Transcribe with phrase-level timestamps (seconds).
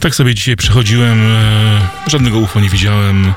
[0.00, 3.34] Tak sobie dzisiaj przechodziłem, e, żadnego UFO nie widziałem,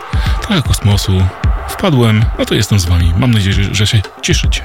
[0.48, 1.28] tak kosmosu.
[1.70, 3.14] Wpadłem, no to jestem z wami.
[3.18, 4.62] Mam nadzieję, że się cieszycie.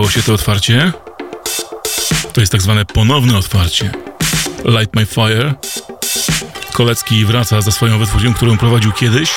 [0.00, 0.92] Podobało się to otwarcie?
[2.32, 3.90] To jest tak zwane ponowne otwarcie.
[4.64, 5.54] Light My Fire.
[6.72, 9.30] Kolecki wraca za swoją wytwórnią, którą prowadził kiedyś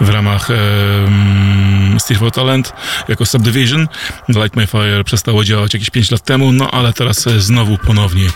[0.00, 2.72] w ramach um, Steve for Talent
[3.08, 3.88] jako Subdivision.
[4.28, 8.28] Light My Fire przestało działać jakieś 5 lat temu, no ale teraz e, znowu ponownie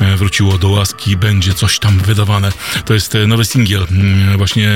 [0.00, 2.52] e, wróciło do łaski, będzie coś tam wydawane.
[2.84, 4.70] To jest e, nowy singiel mm, właśnie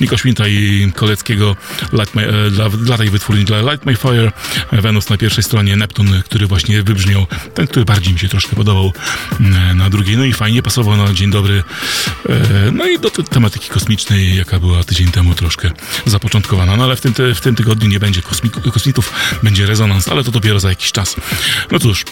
[0.00, 1.56] Niko Schmidta i Koleckiego
[1.92, 4.32] Light My, dla, dla tej wytwórni, dla Light My Fire.
[4.72, 8.92] Venus na pierwszej stronie, Neptun, który właśnie wybrzmiał, ten, który bardziej mi się troszkę podobał
[9.40, 10.16] mm, na drugiej.
[10.16, 11.62] No i fajnie pasował na dzień dobry.
[12.72, 15.70] No i do tematyki kosmicznej, jaka była tydzień temu troszkę troszkę
[16.06, 18.22] zapoczątkowana, no ale w tym, w tym tygodniu nie będzie
[18.72, 19.12] kosmitów,
[19.42, 21.16] będzie rezonans, ale to dopiero za jakiś czas.
[21.70, 22.04] No cóż,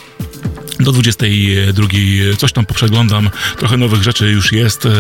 [0.83, 1.87] do 22
[2.39, 4.91] coś tam poprzeglądam, trochę nowych rzeczy już jest, e,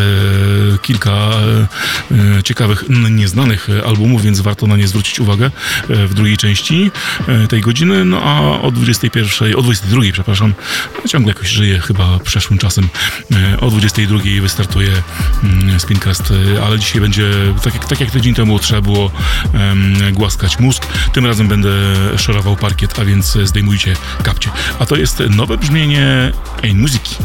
[0.83, 6.91] kilka e, ciekawych, nieznanych albumów, więc warto na nie zwrócić uwagę e, w drugiej części
[7.49, 10.55] tej godziny, no a o 21, o 22, przepraszam,
[11.09, 12.89] ciągle jakoś żyję chyba przeszłym czasem,
[13.61, 14.91] o 22 wystartuje
[15.45, 16.33] mm, Spincast,
[16.67, 17.31] ale dzisiaj będzie,
[17.65, 19.11] tak jak, tak jak tydzień temu trzeba było
[20.13, 21.71] głaskać mózg, tym razem będę
[22.19, 24.51] szorował parkiet, a więc zdejmujcie kapcie.
[24.79, 27.17] A to jest nowe brzmienie brengen in muziek.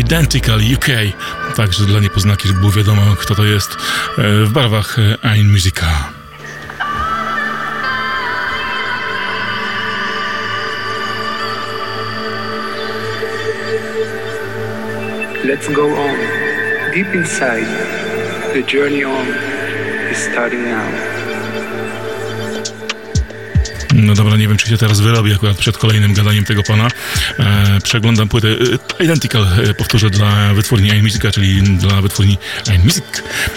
[0.00, 0.86] Identical UK.
[1.56, 3.76] Także dla niepoznaki, żeby było wiadomo, kto to jest
[4.18, 5.86] e, w barwach Ein Musica.
[15.44, 16.16] Let's go on.
[16.92, 17.68] Deep inside,
[18.52, 19.26] the journey on
[20.10, 21.15] is starting now.
[23.96, 26.88] No dobra, nie wiem, czy się teraz wyrobię akurat przed kolejnym gadaniem tego pana.
[27.38, 32.38] E, przeglądam płytę e, Identical, e, powtórzę, dla wytwórni iMusica, czyli dla wytwórni
[32.74, 33.04] iMusic.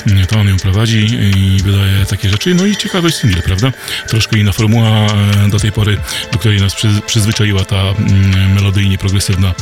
[0.08, 2.55] E, to on ją prowadzi i wydaje takie rzeczy.
[2.55, 3.72] No i ciekawy single, prawda?
[4.08, 5.98] Troszkę inna formuła e, do tej pory,
[6.31, 9.53] do której nas przy, przyzwyczaiła ta mm, melodyjnie progresywna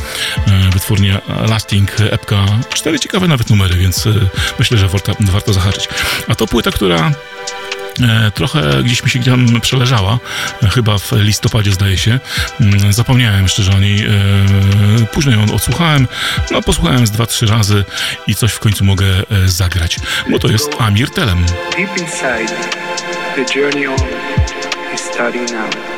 [0.46, 2.46] e, wytwórnia Lasting, epka.
[2.74, 4.04] Cztery ciekawe nawet numery, więc
[4.58, 5.88] myślę, że warto, warto zahaczyć.
[6.28, 7.12] A to płyta, która E,
[8.34, 10.18] trochę gdzieś mi się tam przeleżała,
[10.62, 12.20] e, chyba w listopadzie zdaje się.
[12.60, 14.06] Mm, zapomniałem jeszcze, że o niej.
[14.06, 14.10] E,
[15.12, 16.08] później ją odsłuchałem,
[16.50, 17.84] no posłuchałem z dwa, trzy razy
[18.26, 19.06] i coś w końcu mogę
[19.46, 19.96] zagrać,
[20.30, 21.46] bo to jest Amir Telem.
[21.76, 22.54] Deep inside,
[23.36, 23.98] the journey on
[24.94, 25.97] is starting now.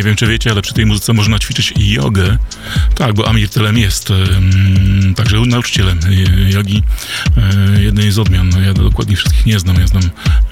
[0.00, 2.38] Nie wiem, czy wiecie, ale przy tej muzyce można ćwiczyć jogę.
[2.94, 4.08] Tak, bo Amir Telem jest
[5.16, 6.00] także nauczycielem
[6.48, 6.82] jogi
[7.36, 8.64] e, jednej z odmian.
[8.64, 10.02] Ja dokładnie wszystkich nie znam, ja znam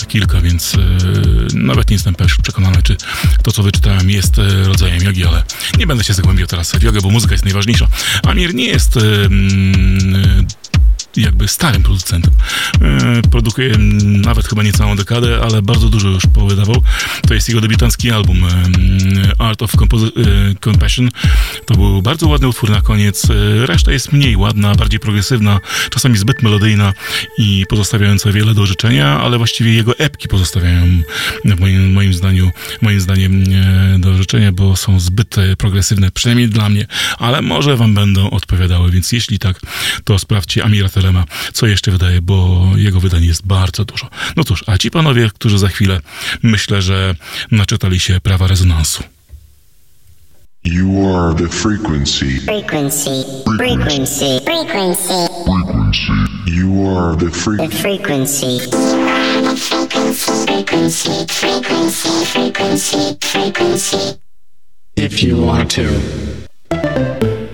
[0.08, 0.78] kilka, więc e,
[1.54, 2.96] nawet nie jestem przekonany, czy
[3.42, 5.42] to, co wyczytałem, jest e, rodzajem jogi, ale
[5.78, 7.88] nie będę się zagłębiał teraz w jogę, bo muzyka jest najważniejsza.
[8.22, 8.98] Amir nie jest
[11.20, 12.32] jakby starym producentem.
[12.82, 16.82] E, produkuje nawet chyba nie całą dekadę, ale bardzo dużo już powydawał.
[17.28, 18.48] To jest jego debiutancki album e,
[19.38, 21.10] Art of Compos- e, Compassion.
[21.66, 23.26] To był bardzo ładny utwór na koniec.
[23.64, 25.60] Reszta jest mniej ładna, bardziej progresywna,
[25.90, 26.92] czasami zbyt melodyjna
[27.38, 30.86] i pozostawiająca wiele do życzenia, ale właściwie jego epki pozostawiają
[31.58, 32.50] moim, moim zdaniu,
[32.82, 33.44] moim zdaniem
[33.98, 36.86] do życzenia, bo są zbyt progresywne, przynajmniej dla mnie,
[37.18, 39.60] ale może wam będą odpowiadały, więc jeśli tak,
[40.04, 44.08] to sprawdźcie Amira Tele Telema, co jeszcze wydaje, bo jego wydań jest bardzo dużo.
[44.36, 46.00] No cóż, a ci panowie, którzy za chwilę
[46.42, 47.14] myślę, że
[47.50, 49.02] naczytali się prawa rezonansu.
[50.64, 52.40] You are the frequency.
[52.40, 53.10] Frequency.
[53.58, 54.40] Frequency.
[54.44, 55.18] Frequency.
[55.44, 56.12] Frequency.
[56.46, 58.58] You are the, fre- the frequency.
[59.56, 61.26] Frequency.
[61.26, 62.08] Frequency.
[62.26, 63.16] Frequency.
[63.20, 63.96] Frequency.
[64.96, 67.47] If you want to.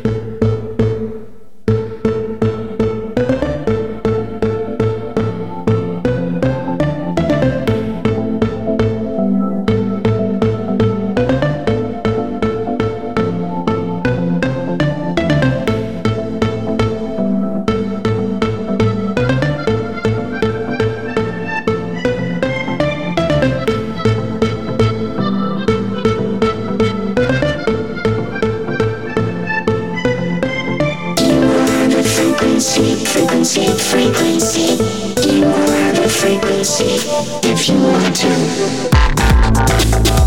[36.65, 36.97] see
[37.43, 40.24] if you want to.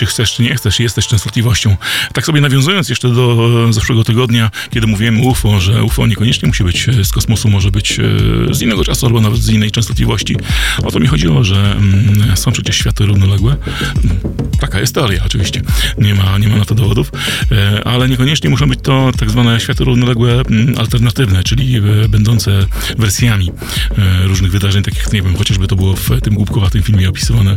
[0.00, 1.76] Mógłbym powiedzieć, czy chcesz, czy nie chcesz, jesteś częstotliwością.
[2.12, 6.64] Tak sobie nawiązując jeszcze do e, zeszłego tygodnia, kiedy mówiłem UFO, że UFO niekoniecznie musi
[6.64, 10.36] być e, z kosmosu, może być e, z innego czasu albo nawet z innej częstotliwości.
[10.82, 13.56] O to mi chodziło, że mm, są przecież światy równoległe.
[14.60, 15.62] Taka jest teoria oczywiście.
[15.98, 17.12] Nie ma, nie ma na to dowodów,
[17.84, 22.66] ale niekoniecznie muszą być to tak zwane światy równoległe mm, alternatywne, czyli będące
[22.98, 23.50] wersjami
[24.24, 27.56] różnych wydarzeń, takich, nie wiem, chociażby to było w tym głupkowatym filmie opisywane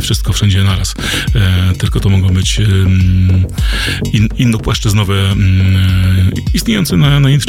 [0.00, 0.94] wszystko wszędzie na naraz.
[1.84, 2.60] E, tylko to mogą być
[4.12, 5.34] in, innopłaszczyznowe,
[6.54, 7.44] istniejące na, na innych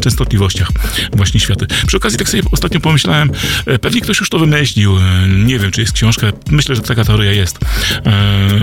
[0.00, 0.68] częstotliwościach
[1.12, 1.66] właśnie światy.
[1.86, 3.30] Przy okazji tak sobie ostatnio pomyślałem,
[3.66, 7.04] e, pewnie ktoś już to wymyślił, e, nie wiem, czy jest książka, myślę, że taka
[7.04, 7.58] teoria jest,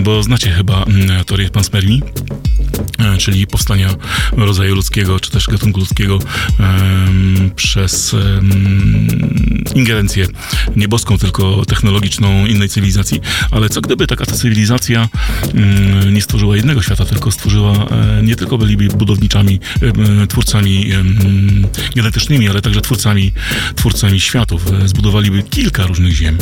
[0.04, 0.86] bo znacie chyba
[1.26, 2.02] teorię panspermii,
[3.18, 3.90] czyli powstania
[4.32, 6.20] rodzaju ludzkiego, czy też gatunku ludzkiego
[7.56, 8.16] przez
[9.76, 10.28] ingerencję
[10.76, 13.22] nieboską, tylko technologiczną innej cywilizacji.
[13.52, 15.10] Ale co gdyby taka ta cywilizacja
[16.12, 19.60] nie stworzyła jednego świata, tylko stworzyła, e, nie tylko byliby budowniczami,
[20.24, 20.90] e, twórcami
[21.96, 23.32] genetycznymi, ale także twórcami,
[23.76, 24.66] twórcami światów.
[24.84, 26.38] E, zbudowaliby kilka różnych ziem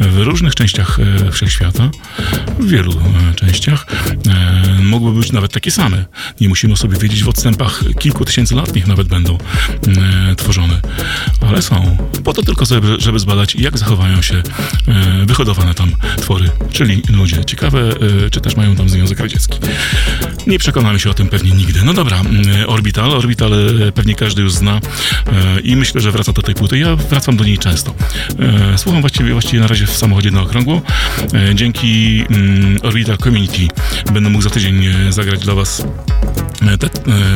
[0.00, 0.98] w różnych częściach
[1.32, 1.90] wszechświata,
[2.58, 2.94] w wielu
[3.36, 3.86] częściach.
[4.82, 6.04] Mogłyby być nawet takie same.
[6.40, 9.38] Nie musimy sobie wiedzieć w odstępach kilku tysięcy lat, niech nawet będą
[10.36, 10.80] tworzone.
[11.48, 11.96] Ale są.
[12.24, 14.42] Po to tylko, żeby, żeby zbadać, jak zachowają się
[15.26, 17.44] wyhodowane tam twory czyli ludzie.
[17.44, 17.80] Ciekawe,
[18.26, 19.58] e, czy też mają tam Związek Radziecki.
[20.46, 21.80] Nie przekonamy się o tym pewnie nigdy.
[21.84, 23.10] No dobra, mm, Orbital.
[23.10, 24.80] Orbital e, pewnie każdy już zna
[25.26, 26.78] e, i myślę, że wraca do tej płyty.
[26.78, 27.94] Ja wracam do niej często.
[28.76, 30.82] Słucham właściwie, właściwie na razie w samochodzie na okrągło.
[31.54, 33.68] Dzięki mm, Orbital Community
[34.12, 35.86] będę mógł za tydzień zagrać dla Was
[36.78, 36.88] te,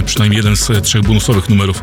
[0.07, 1.83] przynajmniej jeden z trzech bonusowych numerów,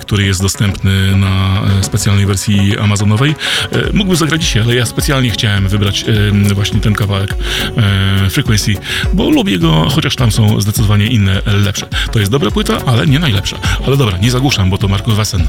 [0.00, 3.34] który jest dostępny na specjalnej wersji amazonowej.
[3.92, 6.04] Mógłbym zagrać dzisiaj, ale ja specjalnie chciałem wybrać
[6.54, 7.34] właśnie ten kawałek
[8.30, 8.74] Frequency,
[9.14, 11.86] bo lubię go, chociaż tam są zdecydowanie inne, lepsze.
[12.12, 13.56] To jest dobra płyta, ale nie najlepsza.
[13.86, 15.46] Ale dobra, nie zagłuszam, bo to Marko Wasen.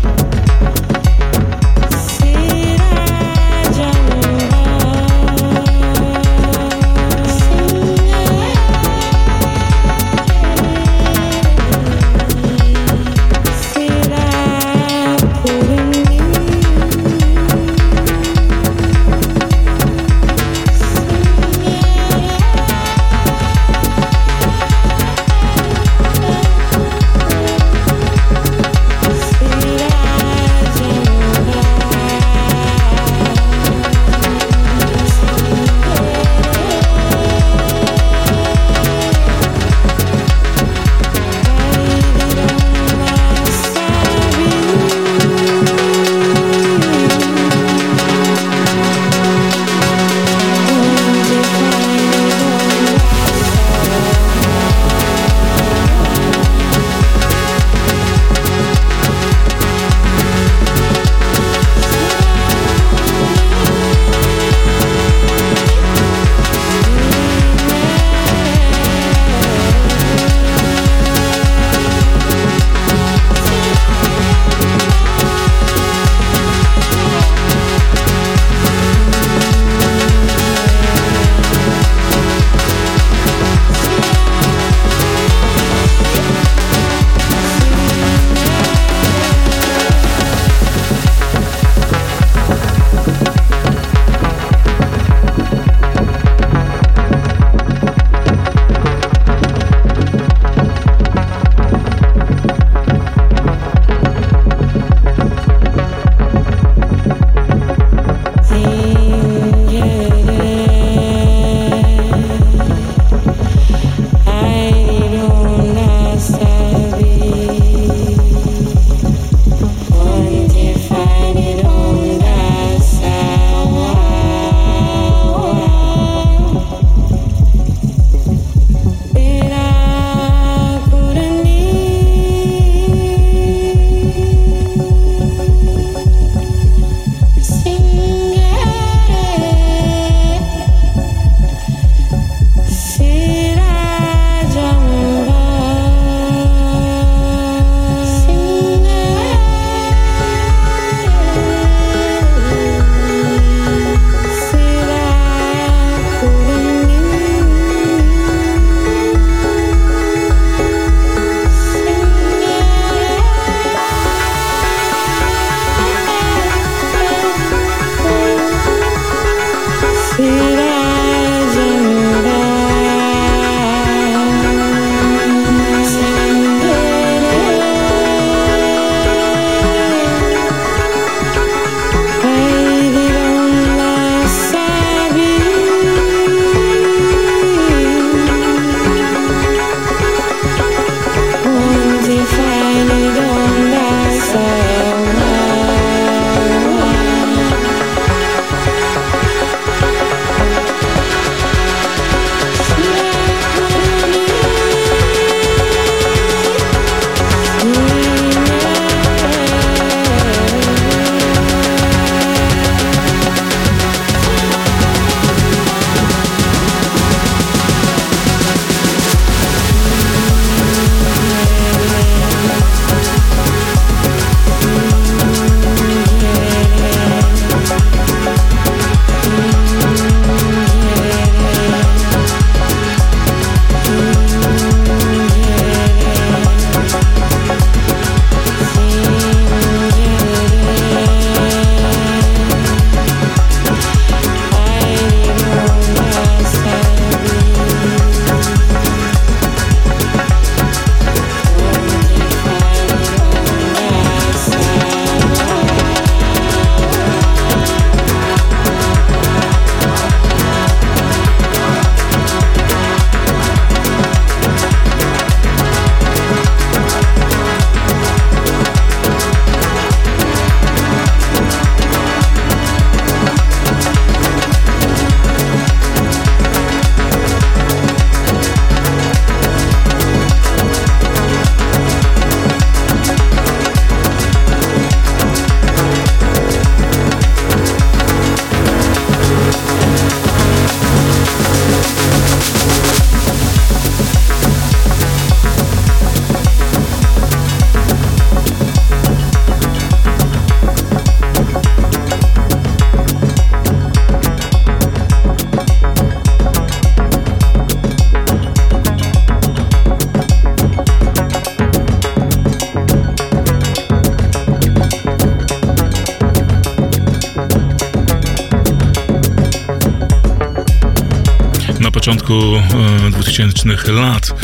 [323.26, 324.44] 2000 e, lat,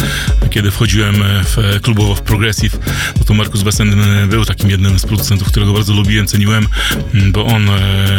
[0.50, 2.80] kiedy wchodziłem w klubowo w Progressive,
[3.17, 3.96] no to Markus Bessen
[4.30, 6.67] był takim jednym z producentów, którego bardzo lubiłem, ceniłem,
[7.32, 7.70] bo on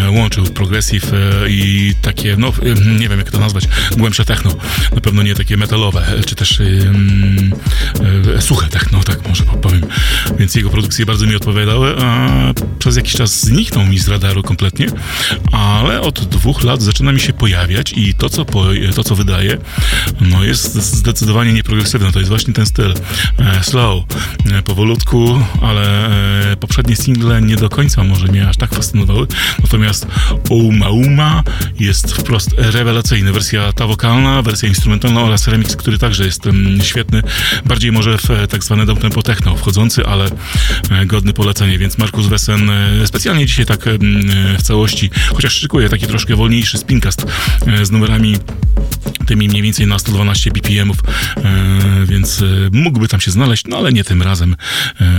[0.09, 1.13] łączył Progressive
[1.49, 2.53] i takie, no
[2.99, 4.55] nie wiem jak to nazwać, głębsze techno,
[4.95, 7.53] na pewno nie takie metalowe, czy też um,
[8.41, 9.81] suche techno, tak może powiem.
[10.39, 12.29] Więc jego produkcje bardzo mi odpowiadały, a
[12.79, 14.87] przez jakiś czas zniknął mi z radaru kompletnie,
[15.53, 19.59] ale od dwóch lat zaczyna mi się pojawiać i to, co, po, to, co wydaje,
[20.23, 22.13] no jest zdecydowanie nieprogresywne.
[22.13, 22.95] To jest właśnie ten styl
[23.39, 24.05] e, slow,
[24.53, 26.07] e, powolutku, ale
[26.53, 29.27] e, poprzednie single nie do końca może mnie aż tak fascynowały.
[29.63, 30.07] Natomiast
[30.51, 31.43] Uma Uma
[31.81, 33.33] jest wprost rewelacyjny.
[33.33, 36.43] Wersja ta wokalna, wersja instrumentalna oraz remix, który także jest
[36.83, 37.23] świetny.
[37.65, 40.31] Bardziej może w tak zwane downtempo techno wchodzący, ale
[41.07, 42.71] godny polecenia, więc Markus Wesen
[43.05, 43.89] specjalnie dzisiaj tak
[44.59, 47.27] w całości, chociaż szykuje taki troszkę wolniejszy spincast
[47.83, 48.37] z numerami
[49.33, 50.97] tymi mniej więcej na 112 BPM-ów,
[52.07, 54.57] więc mógłby tam się znaleźć, no ale nie tym razem.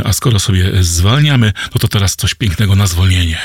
[0.04, 3.38] A skoro sobie zwalniamy, no to teraz coś pięknego na zwolnienie.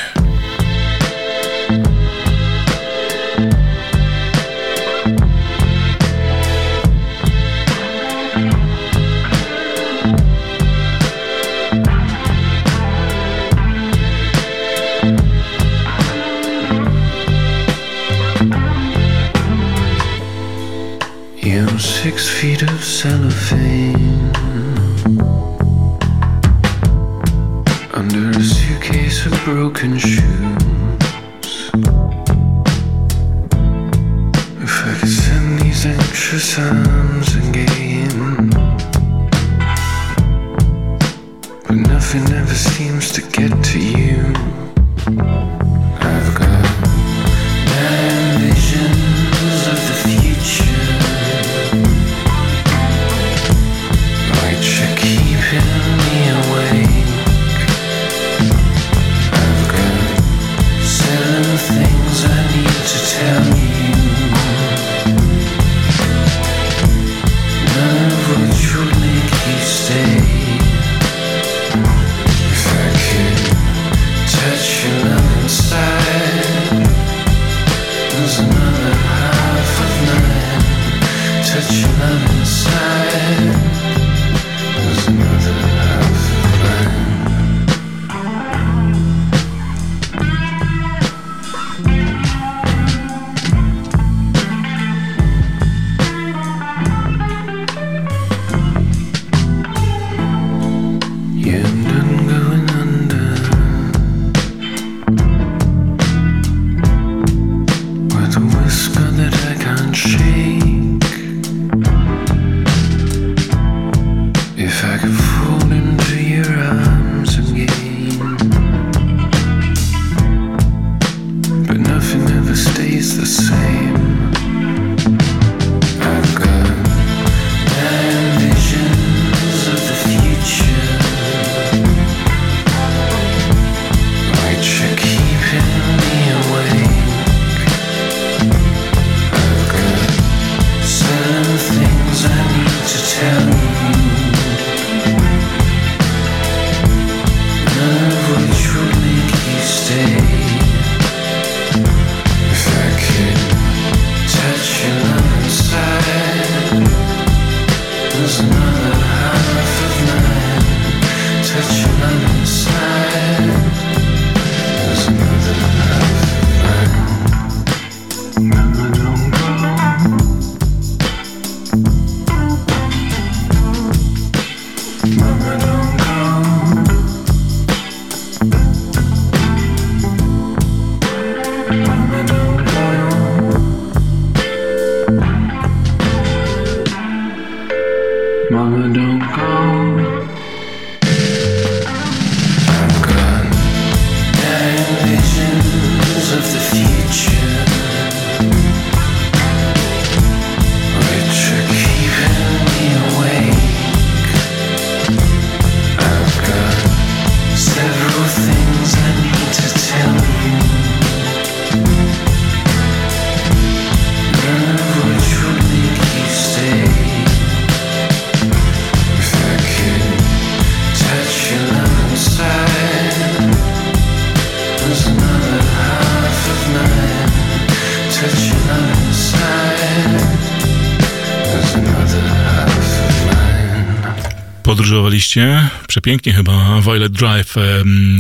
[235.88, 236.81] Przepięknie chyba.
[236.81, 237.54] Violet Drive,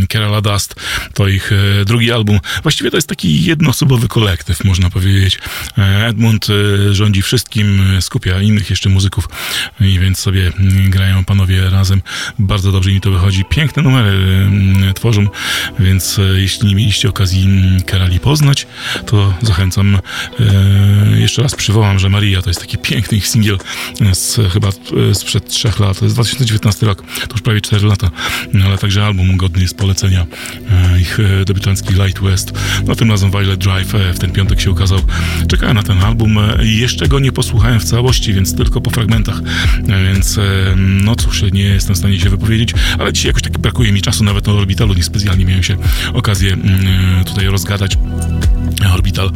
[0.08, 0.74] Kerala Dust
[1.14, 2.40] to ich e, drugi album.
[2.62, 5.38] Właściwie to jest taki jednoosobowy kolektyw, można powiedzieć.
[5.78, 9.28] E, Edmund e, rządzi wszystkim, skupia innych jeszcze muzyków
[9.80, 10.52] i więc sobie
[10.88, 12.02] grają panowie razem.
[12.38, 13.44] Bardzo dobrze mi to wychodzi.
[13.44, 14.18] Piękne numery
[14.94, 15.26] tworzą,
[15.78, 17.48] więc jeśli nie mieliście okazji
[17.86, 18.66] Kerali poznać,
[19.06, 19.98] to zachęcam.
[21.14, 23.58] Jeszcze raz przywołam, że Maria to jest taki piękny ich singiel
[24.12, 24.68] z, chyba
[25.12, 25.98] sprzed trzech lat.
[25.98, 28.10] To jest 2000 2019 rok, to już prawie 4 lata,
[28.52, 30.26] no, ale także album godny jest polecenia.
[30.70, 32.52] E, ich e, debiutancki Light West,
[32.86, 34.98] no tym razem Violet Drive e, w ten piątek się ukazał.
[35.48, 39.40] Czekałem na ten album jeszcze go nie posłuchałem w całości, więc tylko po fragmentach,
[39.88, 40.40] więc
[40.76, 44.24] no cóż, nie jestem w stanie się wypowiedzieć, ale dzisiaj jakoś tak brakuje mi czasu,
[44.24, 45.76] nawet na Orbitalu niespecjalnie miałem się
[46.14, 47.98] okazję mm, tutaj rozgadać.
[48.94, 49.30] Orbital,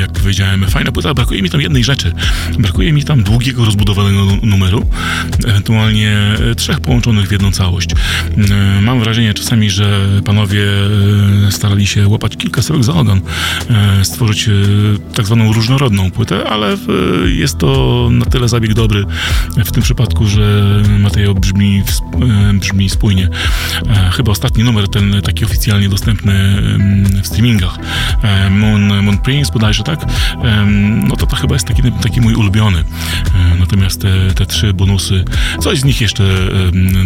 [0.00, 2.12] jak powiedziałem, fajna płyta, brakuje mi tam jednej rzeczy.
[2.58, 4.86] Brakuje mi tam długiego, rozbudowanego numeru,
[5.46, 6.14] ewentualnie
[6.50, 7.90] E, trzech połączonych w jedną całość.
[7.92, 10.64] E, mam wrażenie czasami, że panowie
[11.48, 13.20] e, starali się łapać kilka słów za ogon,
[14.02, 14.50] stworzyć
[15.14, 16.76] tak zwaną różnorodną płytę, ale
[17.26, 19.04] jest to na tyle zabieg dobry
[19.64, 21.82] w tym przypadku, że Mateo brzmi,
[22.54, 23.28] brzmi spójnie.
[24.12, 26.56] Chyba ostatni numer, ten taki oficjalnie dostępny
[27.22, 27.78] w streamingach,
[28.50, 30.00] Moon, Moon Prince bodajże, tak?
[31.08, 32.84] No to to chyba jest taki, taki mój ulubiony.
[33.58, 35.24] Natomiast te, te trzy bonusy,
[35.60, 36.24] coś z nich jeszcze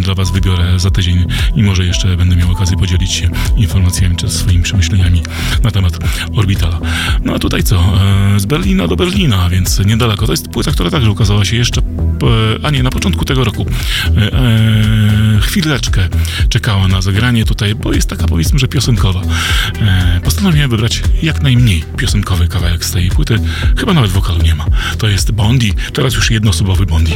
[0.01, 4.29] dla Was wybiorę za tydzień i może jeszcze będę miał okazję podzielić się informacjami czy
[4.29, 5.21] swoimi przemyśleniami
[5.63, 5.99] na temat
[6.35, 6.79] Orbitala.
[7.23, 7.75] No a tutaj co?
[8.35, 10.25] E, z Berlina do Berlina, więc niedaleko.
[10.25, 11.81] To jest płyta, która także ukazała się jeszcze,
[12.63, 13.65] a nie, na początku tego roku.
[14.17, 16.09] E, e, chwileczkę
[16.49, 19.21] czekała na zagranie tutaj, bo jest taka powiedzmy, że piosenkowa.
[20.23, 23.35] Postanowiłem wybrać jak najmniej piosenkowy kawałek z tej płyty.
[23.77, 24.65] Chyba nawet wokalu nie ma.
[24.97, 27.13] To jest Bondi, teraz już jednoosobowy Bondi.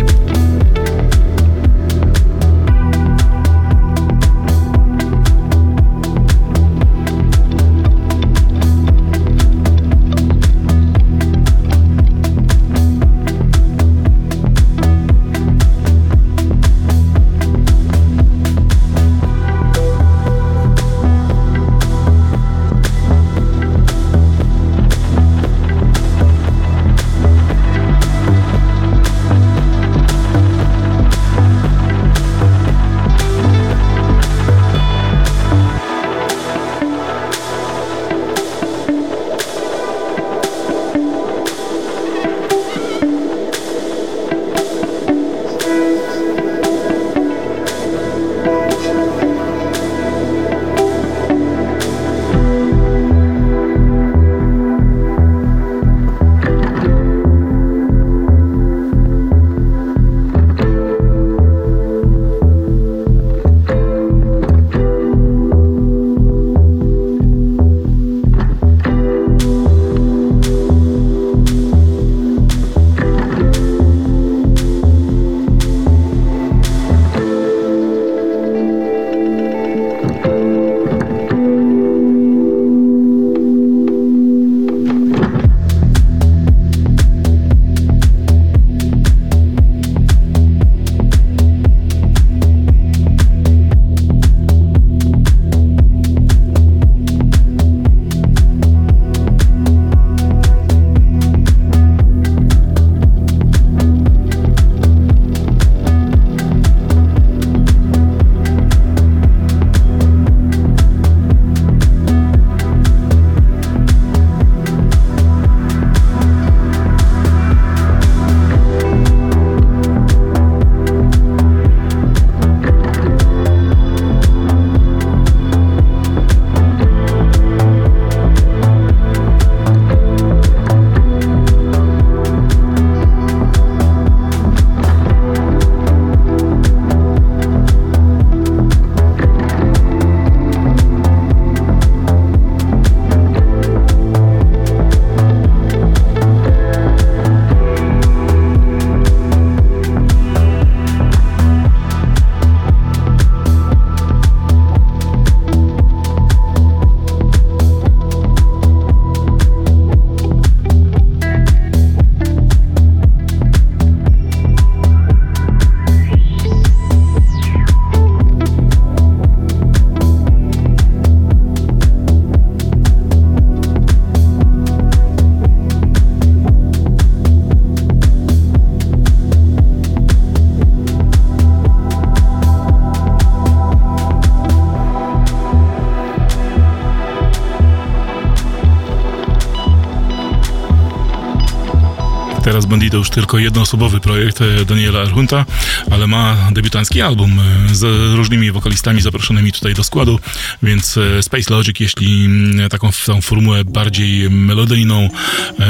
[193.13, 195.45] Tylko jednoosobowy projekt e, Daniela Arhunta,
[195.91, 200.19] ale ma debiutancki album e, z różnymi wokalistami zaproszonymi tutaj do składu,
[200.63, 205.09] więc e, Space Logic, jeśli mm, taką, taką formułę bardziej melodyjną,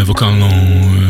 [0.05, 0.49] wokalną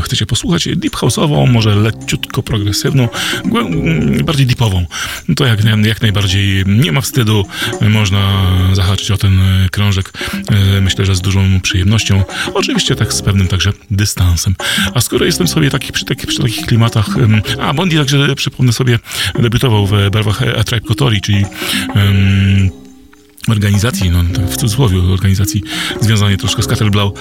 [0.03, 3.09] chcecie posłuchać, deep house'ową, może leciutko progresywną,
[3.45, 4.85] mm, bardziej deepową,
[5.27, 7.45] no to jak, jak najbardziej nie ma wstydu,
[7.89, 9.39] można zahaczyć o ten
[9.71, 10.13] krążek,
[10.81, 12.23] myślę, że z dużą przyjemnością,
[12.53, 14.55] oczywiście tak z pewnym także dystansem.
[14.93, 17.07] A skoro jestem sobie taki, przy, przy takich klimatach,
[17.61, 18.99] a Bondi także przypomnę sobie
[19.39, 21.45] debiutował w barwach A Tribe Kotori, czyli
[21.95, 22.83] um,
[23.47, 25.63] organizacji, no w cudzysłowie organizacji
[26.01, 27.13] związanej troszkę z Cattleblau,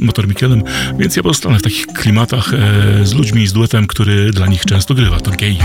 [0.00, 0.62] Motor Mikelem,
[0.98, 4.94] więc ja pozostanę w takich klimatach e, z ludźmi, z duetem, który dla nich często
[4.94, 5.56] grywa, to Gay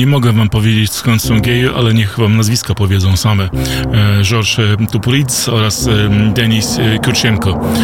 [0.00, 3.44] Nie mogę wam powiedzieć skąd są geje, ale niech wam nazwiska powiedzą same.
[3.44, 4.56] E, Georges
[4.92, 5.88] Tupuridz oraz
[6.34, 7.74] Denis Kurczenko.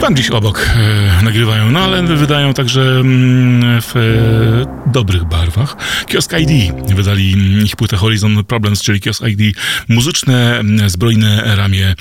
[0.00, 0.70] Tam gdzieś obok
[1.22, 5.76] nagrywają, no ale wydają także mm, w dobrych barwach.
[6.06, 7.34] Kiosk ID wydali
[7.64, 9.56] ich płytę Horizon Problems, czyli Kiosk ID
[9.88, 11.94] muzyczne, zbrojne ramię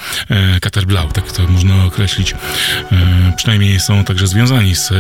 [0.62, 2.36] Caterblau, tak to można określić.
[3.36, 4.94] Przynajmniej są także związani z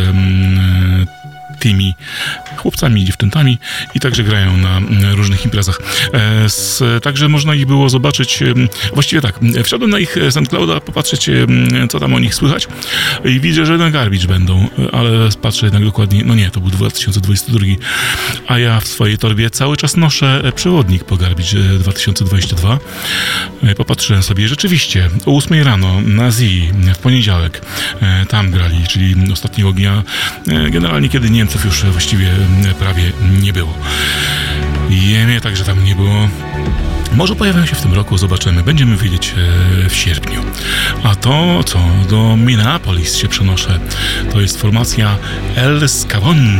[1.60, 1.94] tymi
[2.62, 3.58] chłopcami i dziewczętami
[3.96, 5.82] i także grają na mm, różnych imprezach.
[6.14, 8.40] E, także można ich było zobaczyć,
[8.94, 11.30] właściwie tak, wszedłem na ich SoundClouda, popatrzeć
[11.90, 12.68] co tam o nich słychać
[13.26, 15.10] i widzę, że na Garbage będą, ale
[15.42, 17.60] patrzę jednak dokładnie, no nie, to był 2022,
[18.48, 22.80] a ja w swojej torbie cały czas noszę przewodnik po Garbage 2022.
[23.64, 27.62] E, popatrzyłem sobie, rzeczywiście o 8 rano na Zii w poniedziałek
[28.02, 30.04] e, tam grali, czyli ostatniego dnia,
[30.72, 32.30] generalnie kiedy Niemców już właściwie
[32.80, 33.74] prawie nie było.
[34.90, 36.28] Jemie także tam nie było.
[37.16, 38.64] Może pojawią się w tym roku, zobaczymy.
[38.64, 39.36] Będziemy wiedzieć
[39.86, 40.42] e, w sierpniu.
[41.04, 41.80] A to, co
[42.10, 43.80] do Minneapolis się przenoszę,
[44.32, 45.18] to jest formacja
[45.56, 46.58] El Scavon.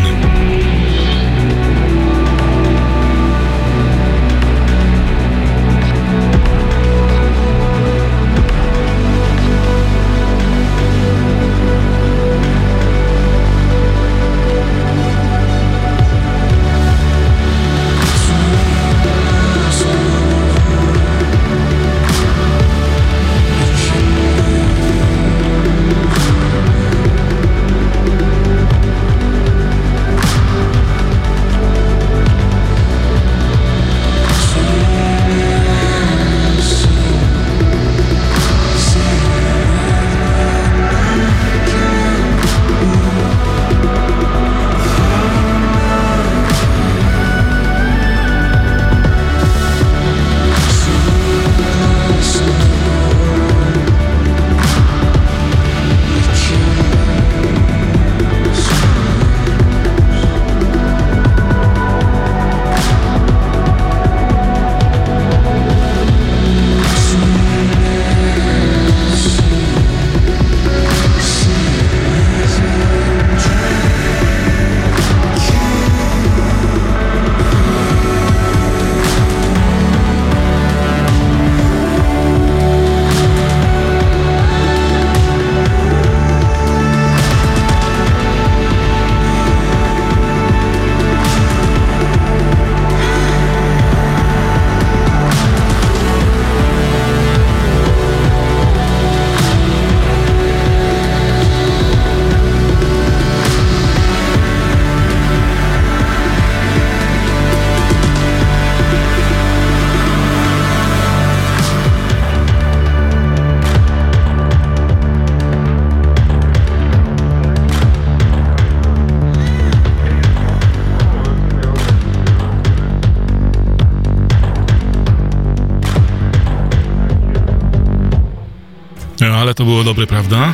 [129.62, 130.54] To było dobre, prawda?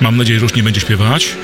[0.00, 1.36] Mam nadzieję, że już nie będzie śpiewać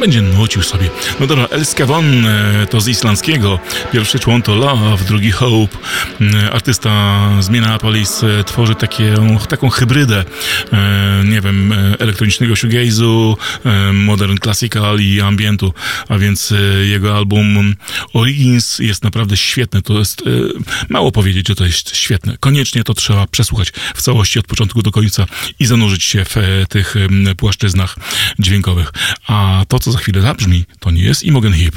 [0.00, 0.90] będzie nucił sobie.
[1.20, 3.58] No dobra, El Scavon e, to z islandzkiego.
[3.92, 5.78] Pierwszy człon to Love, drugi Hope.
[6.20, 9.14] E, artysta z Minneapolis e, tworzy takie,
[9.48, 10.24] taką hybrydę,
[11.24, 13.36] nie wiem, elektronicznego shoegaze'u,
[13.92, 15.74] modern classical i ambientu,
[16.08, 17.74] a więc jego album
[18.12, 19.82] Origins jest naprawdę świetny.
[19.82, 20.22] To jest,
[20.88, 22.36] mało powiedzieć, że to jest świetne.
[22.40, 25.26] Koniecznie to trzeba przesłuchać w całości od początku do końca
[25.58, 26.36] i zanurzyć się w
[26.68, 26.94] tych
[27.36, 27.96] płaszczyznach
[28.38, 28.92] dźwiękowych.
[29.26, 31.74] A to, co za chwilę zabrzmi, to nie jest Imogen Heap.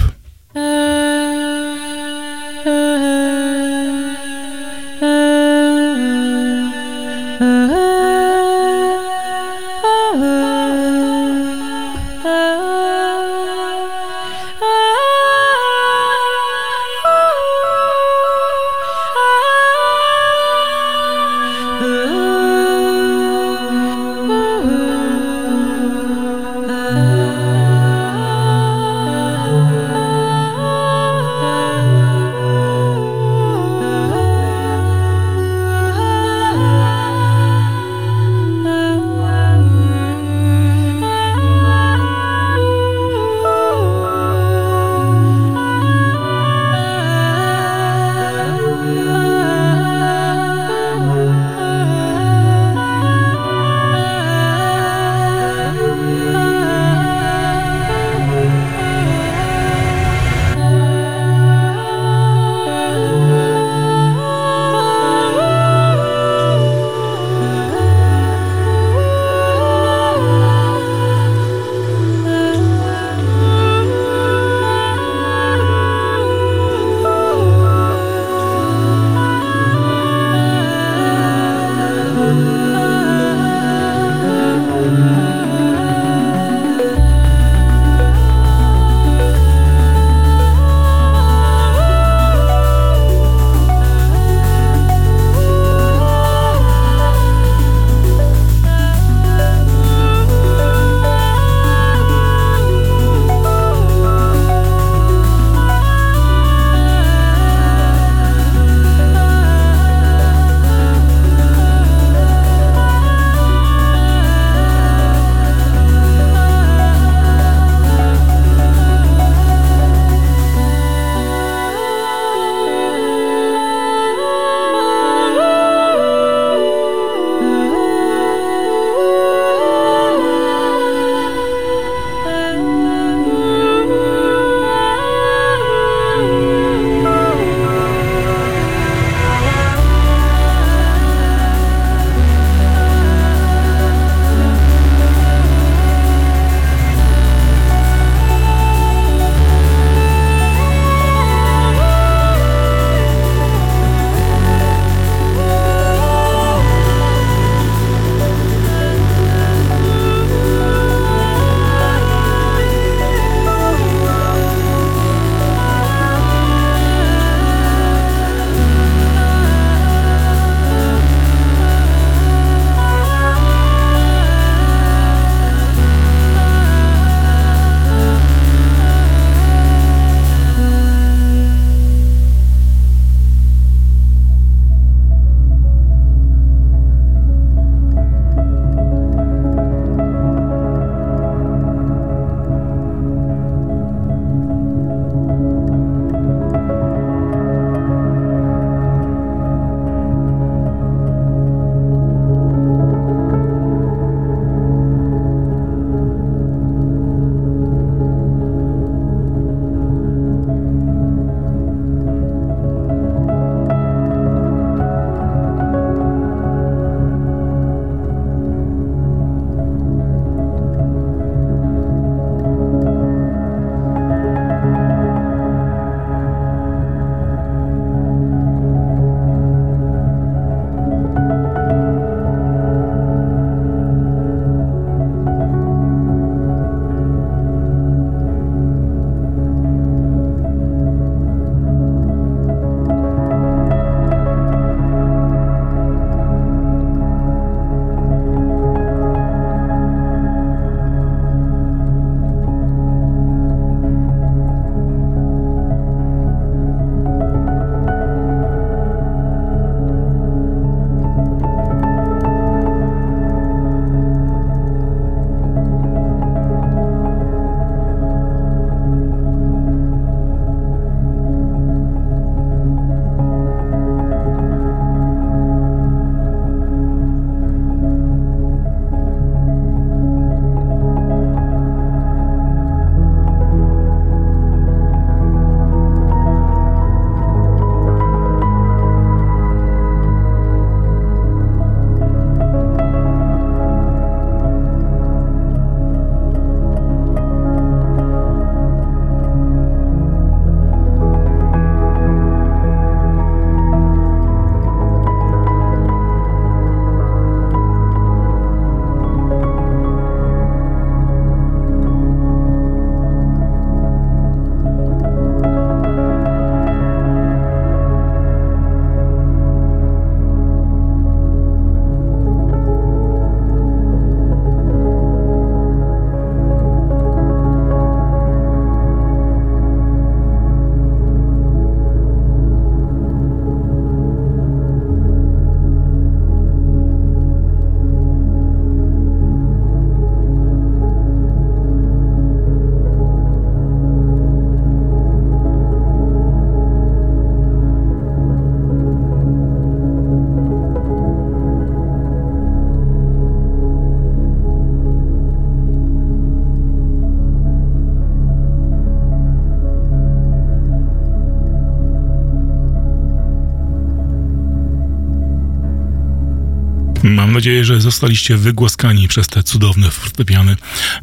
[367.34, 370.56] Mam nadzieję, że zostaliście wygłaskani przez te cudowne fortepiany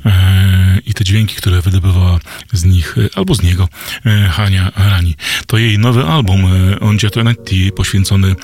[0.06, 2.18] e, i te dźwięki, które wydobywała
[2.52, 3.68] z nich e, albo z niego
[4.06, 5.16] e, Hania Rani.
[5.46, 8.34] To jej nowy album e, On Giatonetti poświęcony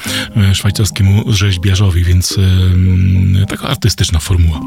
[0.55, 2.39] szwajcarskiemu rzeźbiarzowi, więc
[3.43, 4.61] e, taka artystyczna formuła.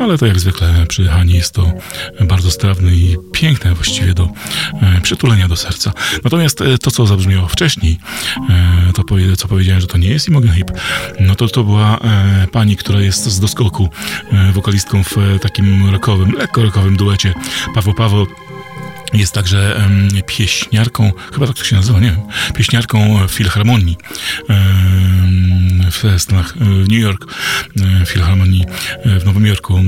[0.00, 1.72] Ale to jak zwykle przy Hani jest to
[2.28, 4.28] bardzo strawne i piękne właściwie do
[5.02, 5.92] przytulenia do serca.
[6.24, 7.98] Natomiast to, co zabrzmiało wcześniej,
[8.94, 9.04] to
[9.36, 10.70] co powiedziałem, że to nie jest Imogen Heap,
[11.20, 11.98] no to to była
[12.58, 13.88] pani, która jest z doskoku
[14.52, 17.34] wokalistką w takim rockowym, lekko rockowym duecie.
[17.74, 18.26] Paweł Paweł
[19.12, 19.88] jest także
[20.26, 22.20] pieśniarką, chyba tak to się nazywa, nie wiem,
[22.54, 23.96] pieśniarką Filharmonii.
[24.48, 25.27] Um,
[25.90, 27.26] w Stanach, w New York,
[27.76, 28.64] um, Filharmonii
[29.04, 29.80] w Nowym Jorku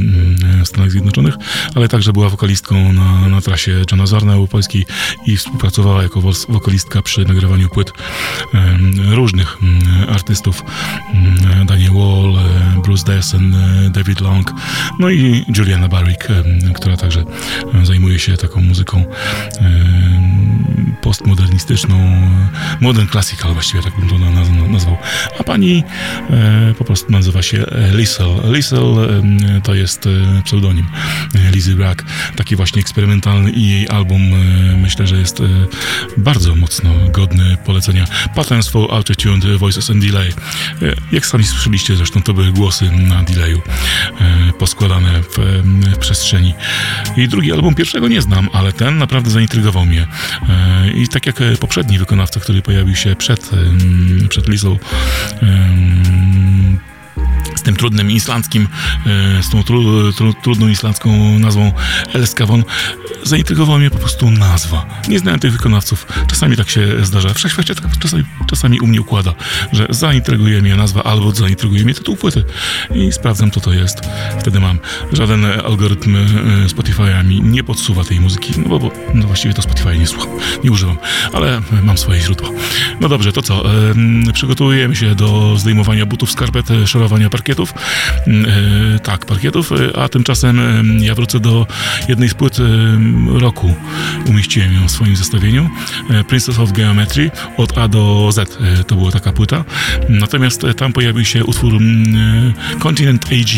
[0.65, 1.35] w Stanach Zjednoczonych,
[1.75, 4.87] ale także była wokalistką na, na trasie Johna Zarna Polskiej
[5.27, 7.93] i współpracowała jako wokalistka przy nagrywaniu płyt
[9.13, 9.59] różnych
[10.09, 10.63] artystów,
[11.67, 14.53] Daniel Wall, e, Bruce Dyson, e, David Long,
[14.99, 16.29] no i Juliana Barrick,
[16.75, 17.25] która także
[17.83, 19.05] zajmuje się taką muzyką
[21.03, 22.21] postmodernistyczną,
[22.81, 24.19] modern classical właściwie tak bym to
[24.69, 24.97] nazwał.
[25.39, 25.85] A pani
[26.31, 28.29] e, po prostu nazywa się Liesel.
[28.45, 28.83] Liesel
[29.63, 30.87] to jest e, pseudonim
[31.53, 32.05] Lizy Brack,
[32.37, 34.23] taki właśnie eksperymentalny i jej album
[34.83, 35.43] myślę, że jest
[36.17, 38.05] bardzo mocno godny polecenia.
[38.35, 40.33] Patterns for Altitude, Voices and Delay.
[41.13, 43.63] Jak sami słyszeliście zresztą, to były głosy na delayu
[44.59, 45.63] poskładane w,
[45.95, 46.55] w przestrzeni.
[47.17, 50.07] I drugi album pierwszego nie znam, ale ten naprawdę zaintrygował mnie.
[50.81, 53.51] E, I tak jak poprzedni wykonawca, który pojawił się przed,
[54.29, 54.79] przed Lizą,
[57.61, 58.69] z tym trudnym islandzkim,
[59.39, 61.73] e, z tą tru, tru, trudną islandzką nazwą
[62.13, 62.65] Elskavon,
[63.23, 64.87] zaintrygowała mnie po prostu nazwa.
[65.09, 66.07] Nie znałem tych wykonawców.
[66.27, 67.29] Czasami tak się zdarza.
[67.29, 69.35] W wszechświecie tak czasami, czasami u mnie układa,
[69.73, 72.45] że zaintryguje mnie nazwa albo zaintryguje mnie tytuł płyty
[72.95, 74.01] i sprawdzam, co to jest.
[74.41, 74.79] Wtedy mam.
[75.13, 76.27] Żaden algorytm e,
[76.67, 80.31] Spotify'a mi nie podsuwa tej muzyki, no bo, no właściwie to Spotify nie słucham,
[80.65, 80.99] nie używam,
[81.33, 82.49] ale mam swoje źródła.
[83.01, 83.65] No dobrze, to co?
[84.33, 87.75] Przygotowujemy się do zdejmowania butów, skarpet, szorowania parkietu parkietów.
[88.27, 88.51] Mm,
[88.95, 91.67] e, tak, parkietów, e, a tymczasem e, ja wrócę do
[92.09, 92.59] jednej z płyt
[93.27, 93.75] roku.
[94.27, 95.71] Umieściłem ją w swoim zestawieniu.
[96.29, 99.65] Princess of Geometry od A do Z to była taka płyta.
[100.09, 103.55] Natomiast tam pojawił się utwór mm, Continent AG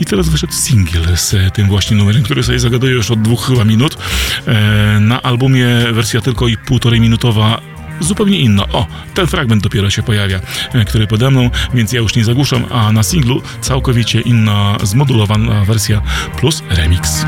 [0.00, 3.64] i teraz wyszedł single z tym właśnie numerem, który sobie zagaduję już od dwóch chyba
[3.64, 3.96] minut.
[5.00, 7.60] Na albumie wersja tylko i półtorej minutowa
[8.00, 8.68] zupełnie inna.
[8.68, 10.40] O, ten fragment dopiero się pojawia,
[10.72, 15.64] e, który pode mną, więc ja już nie zagłuszam, a na singlu całkowicie inna, zmodulowana
[15.64, 16.02] wersja
[16.36, 17.24] plus remix.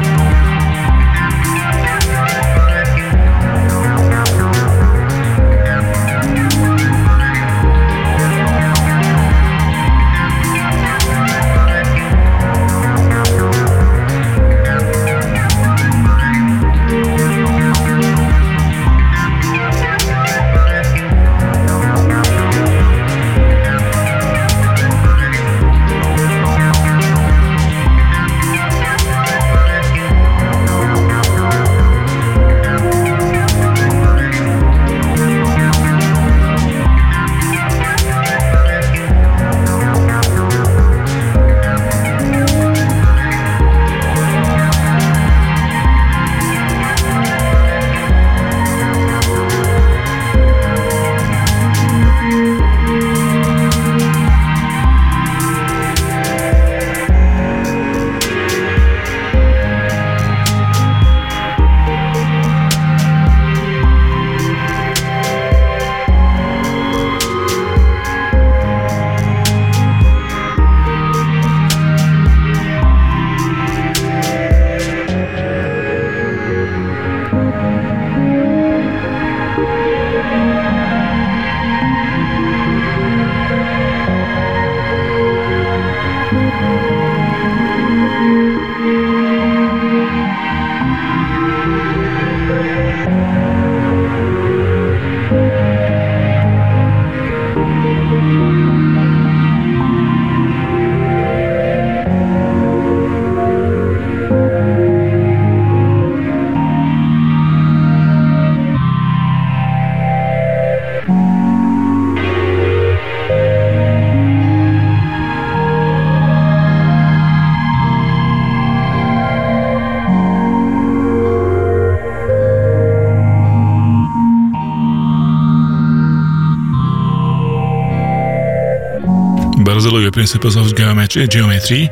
[130.23, 131.89] Principles of Geometry,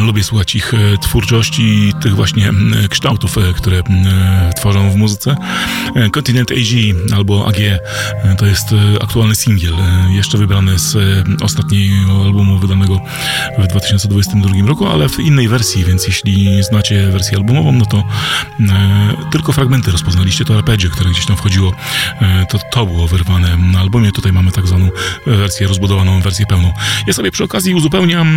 [0.00, 2.50] lubię słuchać ich e, twórczości i tych właśnie
[2.90, 5.36] kształtów, e, które e, tworzą w muzyce.
[6.12, 7.56] Continent AG albo AG
[8.38, 8.66] to jest
[9.00, 9.74] aktualny singiel,
[10.10, 10.96] jeszcze wybrany z
[11.42, 13.00] ostatniego albumu wydanego
[13.58, 18.04] w 2022 roku, ale w innej wersji, więc jeśli znacie wersję albumową, no to
[19.32, 21.72] tylko fragmenty rozpoznaliście, to arpeggio, które gdzieś tam wchodziło,
[22.48, 24.12] to to było wyrwane na albumie.
[24.12, 24.90] Tutaj mamy tak zwaną
[25.26, 26.72] wersję rozbudowaną, wersję pełną.
[27.06, 28.28] Ja sobie przy okazji uzupełniam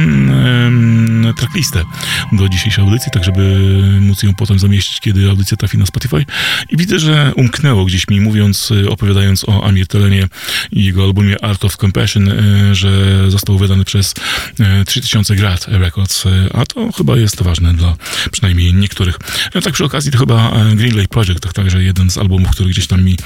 [1.29, 1.83] e, tracklistę
[2.31, 3.69] do dzisiejszej audycji, tak żeby
[4.01, 6.25] móc ją potem zamieścić, kiedy audycja trafi na Spotify.
[6.69, 10.27] I widzę, że umknęło gdzieś mi mówiąc, e, opowiadając o Amir Telenie
[10.71, 12.91] i jego albumie Art of Compassion, e, że
[13.31, 14.13] został wydany przez
[14.59, 16.23] e, 3000 Grad Records,
[16.53, 17.97] a to chyba jest ważne dla
[18.32, 19.19] przynajmniej niektórych.
[19.55, 22.69] No, tak przy okazji to chyba e, Green Lake Project, także jeden z albumów, który
[22.69, 23.17] gdzieś tam mi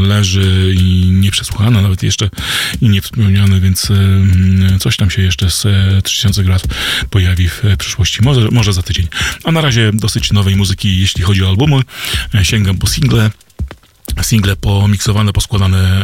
[0.00, 2.30] leży i nie przesłuchano nawet jeszcze
[2.80, 3.88] i nie wspomniany, więc
[4.80, 5.66] coś tam się jeszcze z
[6.04, 6.62] 3000 Grad
[7.10, 9.08] pojawi w przyszłości, może, może za tydzień.
[9.44, 11.80] A na razie dosyć nowej muzyki, jeśli chodzi o albumy.
[12.42, 13.30] Sięgam po single
[14.22, 16.02] single pomiksowane, poskładane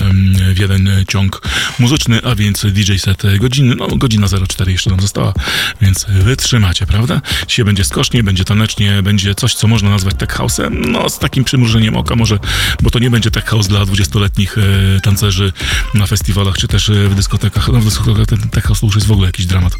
[0.54, 1.48] w jeden ciąg
[1.78, 5.32] muzyczny, a więc DJ set godziny, no godzina 04 jeszcze nam została,
[5.80, 7.20] więc wytrzymacie, prawda?
[7.48, 11.44] Dzisiaj będzie skocznie, będzie tanecznie, będzie coś, co można nazwać tech house'em, no z takim
[11.44, 12.38] przymrużeniem oka może,
[12.82, 15.52] bo to nie będzie tech house dla 20-letnich e, tancerzy
[15.94, 19.06] na festiwalach, czy też w dyskotekach, no w dyskotekach ten tech house to już jest
[19.06, 19.76] w ogóle jakiś dramat.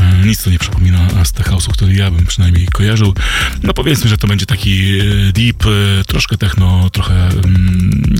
[0.00, 3.14] E, nic to nie przypomina z tech house'u, który ja bym przynajmniej kojarzył.
[3.62, 5.64] No powiedzmy, że to będzie taki e, deep,
[6.06, 7.28] troszkę techno, trochę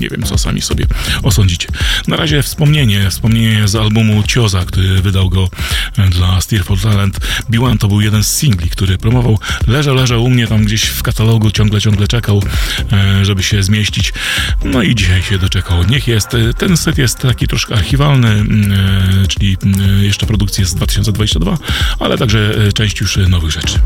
[0.01, 0.85] nie wiem, co sami sobie
[1.23, 1.67] osądzicie.
[2.07, 5.49] Na razie wspomnienie, wspomnienie z albumu Cioza, który wydał go
[5.97, 7.19] e, dla Steer for Talent.
[7.49, 9.39] Biwan to był jeden z singli, który promował.
[9.67, 12.43] Leżał, leżał u mnie tam gdzieś w katalogu, ciągle, ciągle czekał,
[12.91, 14.13] e, żeby się zmieścić.
[14.65, 15.83] No i dzisiaj się doczekał.
[15.83, 16.33] Niech jest.
[16.33, 18.45] E, ten set jest taki troszkę archiwalny,
[19.27, 19.57] czyli
[20.01, 21.57] jeszcze produkcji jest z 2022,
[21.99, 23.79] ale także część już nowych rzeczy.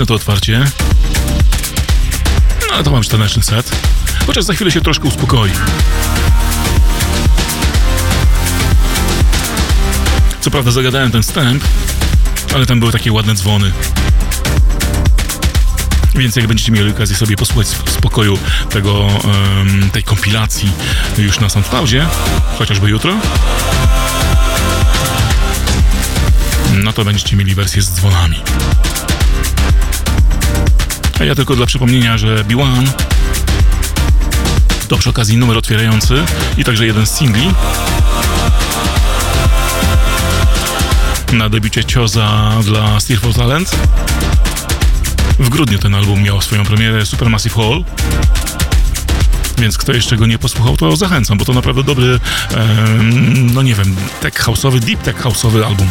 [0.00, 0.64] Dynamiczne to otwarcie.
[2.68, 3.70] No ale to mam 14 set.
[4.26, 5.50] Chociaż za chwilę się troszkę uspokoi.
[10.40, 11.64] Co prawda zagadałem ten wstęp,
[12.54, 13.72] ale tam były takie ładne dzwony.
[16.14, 18.38] Więc jak będziecie mieli okazję sobie posłuchać w spokoju
[18.70, 20.72] tego, um, tej kompilacji
[21.18, 22.06] już na SoundCloudzie,
[22.58, 23.16] chociażby jutro,
[26.72, 28.36] no to będziecie mieli wersję z dzwonami.
[31.20, 32.86] A ja tylko dla przypomnienia, że B1
[34.88, 36.24] to przy okazji numer otwierający
[36.56, 37.50] i także jeden z singli
[41.32, 43.76] na debiucie Cioza dla Steel for Talent.
[45.38, 47.84] W grudniu ten album miał swoją premierę Supermassive Hall.
[49.58, 52.20] Więc kto jeszcze go nie posłuchał, to zachęcam, bo to naprawdę dobry,
[53.52, 55.88] no nie wiem, tech house'owy, deep tech house'owy album.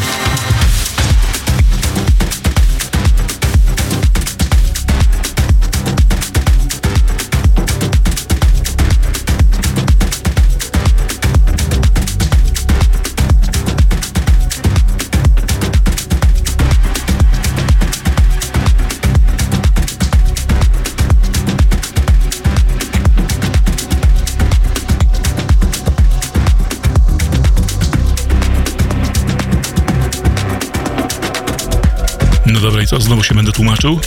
[32.70, 33.02] Dobra, i co?
[33.02, 34.00] Znowu się będę tłumaczył?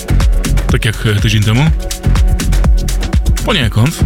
[0.71, 1.71] Tak jak e, tydzień temu?
[3.45, 4.05] Poniekąd.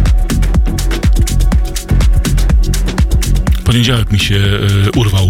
[3.63, 5.29] Poniedziałek mi się y, urwał.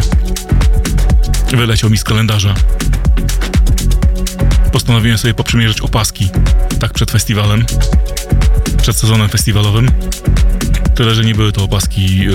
[1.51, 2.53] Wyleciał mi z kalendarza.
[4.71, 6.29] Postanowiłem sobie poprzymierzyć opaski.
[6.79, 7.65] Tak przed festiwalem.
[8.81, 9.91] Przed sezonem festiwalowym.
[10.95, 12.27] Tyle, że nie były to opaski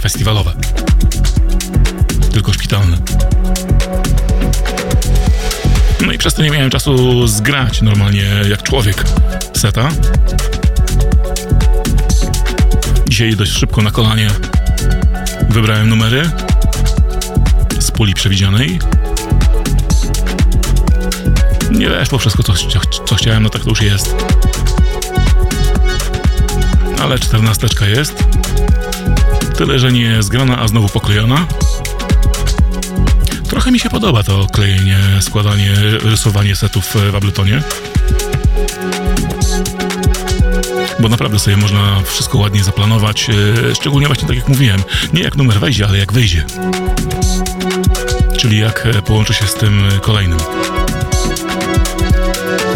[0.00, 0.52] festiwalowe.
[2.32, 2.96] Tylko szpitalne.
[6.06, 9.04] No i przez to nie miałem czasu zgrać normalnie jak człowiek
[9.56, 9.88] seta.
[13.08, 14.30] Dzisiaj dość szybko na kolanie
[15.48, 16.30] wybrałem numery
[17.78, 18.78] z puli przewidzianej.
[21.70, 22.52] Nie weszło wszystko, co,
[23.06, 24.14] co chciałem, no tak to już jest.
[27.02, 28.24] Ale czternasteczka jest.
[29.56, 31.46] Tyle, że nie zgrana, a znowu poklejona.
[33.50, 37.62] Trochę mi się podoba to klejenie, składanie, rysowanie setów w Abletonie.
[41.00, 44.82] Bo naprawdę sobie można wszystko ładnie zaplanować, e, szczególnie właśnie tak jak mówiłem,
[45.12, 46.44] nie jak numer wejdzie, ale jak wyjdzie.
[48.36, 50.38] Czyli jak e, połączy się z tym kolejnym.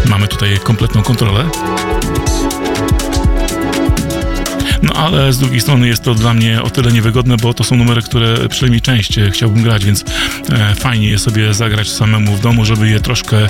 [0.06, 1.50] Mamy tutaj kompletną kontrolę.
[4.84, 7.76] No ale z drugiej strony jest to dla mnie o tyle niewygodne, bo to są
[7.76, 10.04] numery, które przynajmniej część e, chciałbym grać, więc e,
[10.76, 13.48] fajnie je sobie zagrać samemu w domu, żeby je troszkę e,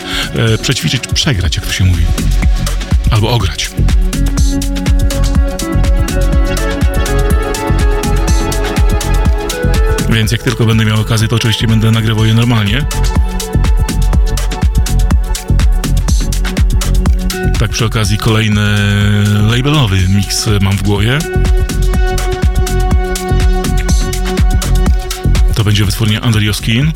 [0.58, 2.04] przećwiczyć, przegrać, jak to się mówi.
[3.10, 3.70] Albo ograć.
[10.10, 12.84] Więc jak tylko będę miał okazję, to oczywiście będę nagrywał je normalnie.
[17.58, 18.60] Tak przy okazji kolejny
[19.50, 21.18] labelowy mix mam w głowie.
[25.64, 26.92] Będzie wytwórnia Under Your Skin,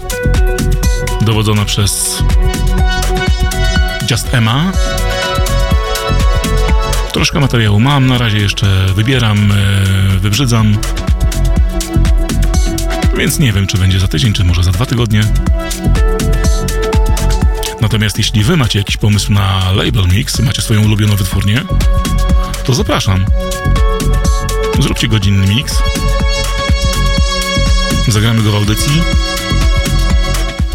[1.20, 2.22] dowodzona przez
[4.10, 4.72] Just Emma.
[7.12, 10.78] Troszkę materiału mam, na razie jeszcze wybieram, e, wybrzydzam.
[13.16, 15.20] Więc nie wiem, czy będzie za tydzień, czy może za dwa tygodnie.
[17.80, 21.62] Natomiast jeśli wy macie jakiś pomysł na label mix, macie swoją ulubioną wytwórnię,
[22.64, 23.24] to zapraszam.
[24.78, 25.82] Zróbcie godzinny mix.
[28.18, 29.02] Zagramy go w audycji.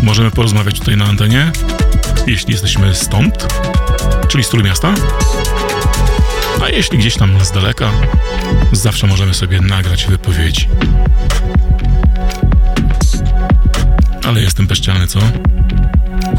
[0.01, 1.51] Możemy porozmawiać tutaj na antenie,
[2.27, 3.47] jeśli jesteśmy stąd,
[4.27, 4.93] czyli z Trójmiasta.
[6.63, 7.91] A jeśli gdzieś tam z daleka,
[8.71, 10.67] zawsze możemy sobie nagrać wypowiedzi.
[14.27, 15.19] Ale jestem bezczelny, co?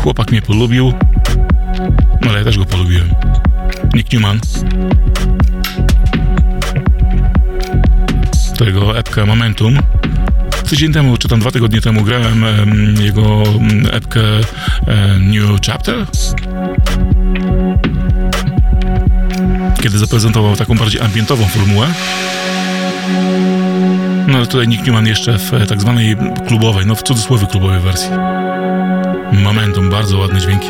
[0.02, 0.92] Chłopak mnie polubił,
[2.28, 3.14] ale ja też go polubiłem.
[3.94, 4.40] Nick Newman.
[8.58, 9.78] To jego epkę Momentum.
[10.68, 12.44] Tydzień temu, czy tam dwa tygodnie temu grałem
[13.00, 13.42] jego
[13.92, 16.06] epkę um, New Chapter.
[19.82, 21.86] Kiedy zaprezentował taką bardziej ambientową formułę.
[24.26, 26.16] No ale tutaj Nick Newman jeszcze w tak zwanej
[26.48, 28.10] klubowej, no w cudzysłowie klubowej wersji.
[29.32, 30.68] Momentum, bardzo ładne dźwięki.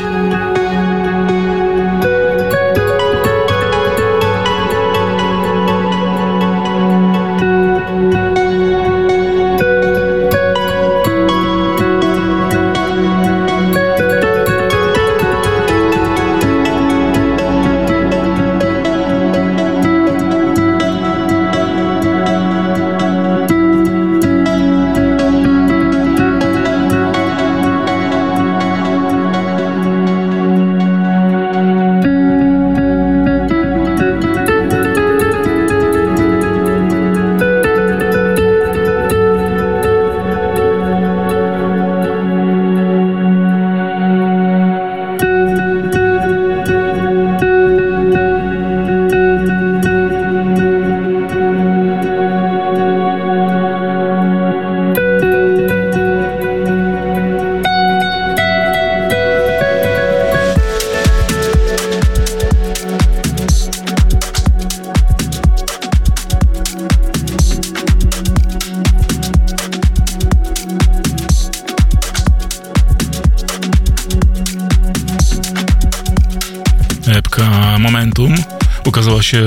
[79.35, 79.47] Się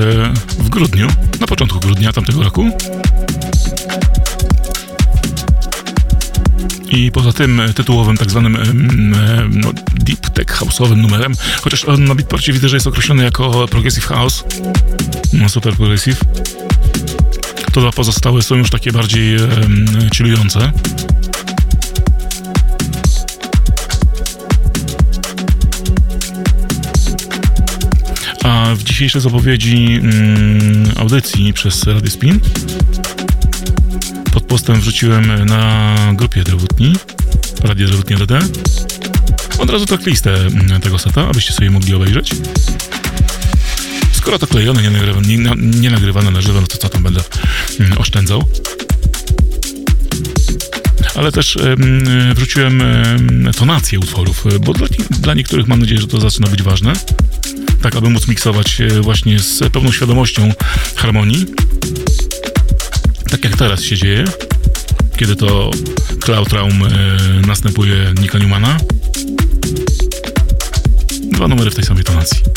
[0.60, 1.08] w grudniu,
[1.40, 2.70] na początku grudnia tamtego roku.
[6.90, 8.58] I poza tym tytułowym, tak zwanym
[9.50, 14.06] no, deep tech house'owym numerem, chociaż on na Beatporcie widzę, że jest określony jako progressive
[14.06, 14.44] house,
[15.34, 16.20] no super progressive,
[17.74, 19.38] to dwa pozostałe są już takie bardziej
[20.16, 20.72] chillujące.
[28.98, 32.40] Dzisiejszej zapowiedzi mm, audycji przez Radio Spin
[34.32, 36.94] pod postem wrzuciłem na grupie Drewutni,
[37.64, 38.40] Radio Drewutni DD,
[39.60, 42.32] od razu tracklistę mm, tego seta, abyście sobie mogli obejrzeć.
[44.12, 45.38] Skoro to klejone, nie nagrywane, nie,
[45.80, 47.22] nie nagrywane na żywo, no to co tam będę
[47.80, 48.44] mm, oszczędzał.
[51.16, 51.58] Ale też
[52.36, 52.84] wrzuciłem
[53.58, 54.74] tonację utworów, bo
[55.10, 56.94] dla niektórych mam nadzieję, że to zaczyna być ważne
[57.82, 60.54] tak aby móc miksować właśnie z pełną świadomością
[60.96, 61.46] harmonii.
[63.30, 64.26] Tak jak teraz się dzieje,
[65.18, 65.72] kiedy to
[66.20, 66.88] Cloud Traum e,
[67.48, 68.78] następuje Nika Newmana.
[71.32, 72.57] Dwa numery w tej samej tonacji.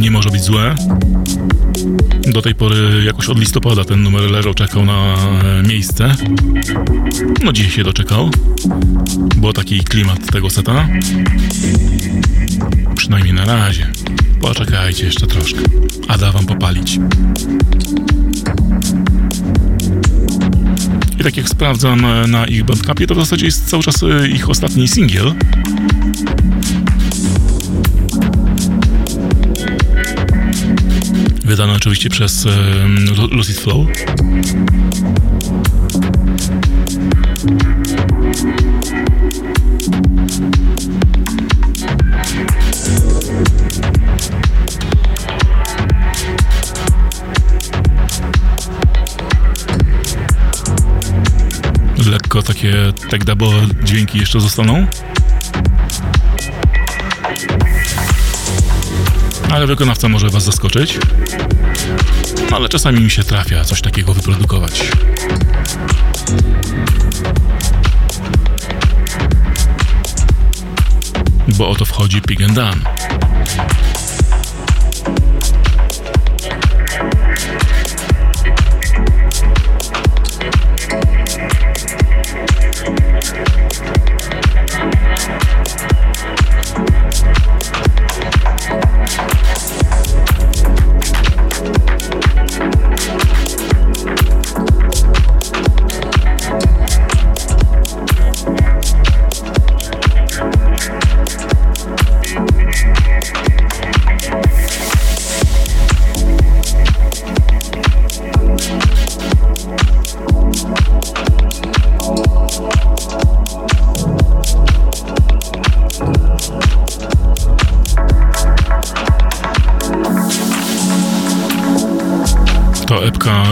[0.00, 0.74] Nie może być złe.
[2.26, 6.14] Do tej pory jakoś od listopada ten numer leżał, czekał na e, miejsce.
[7.44, 8.30] No dziś się doczekał.
[9.36, 10.88] Było taki klimat tego seta.
[12.96, 13.86] Przynajmniej na razie.
[14.40, 15.60] Poczekajcie jeszcze troszkę.
[16.08, 16.98] A da wam popalić.
[21.20, 24.28] I tak jak sprawdzam e, na ich bandcapie, to w zasadzie jest cały czas e,
[24.28, 25.34] ich ostatni singiel.
[31.50, 32.46] Wydane oczywiście przez
[33.30, 33.86] Lucid Flow.
[52.10, 52.74] Lekko takie
[53.10, 54.86] tak dubowe dźwięki jeszcze zostaną.
[59.50, 60.98] Ale wykonawca może Was zaskoczyć.
[62.52, 64.82] Ale czasami mi się trafia coś takiego wyprodukować.
[71.48, 72.84] Bo o to wchodzi Pig and Dan.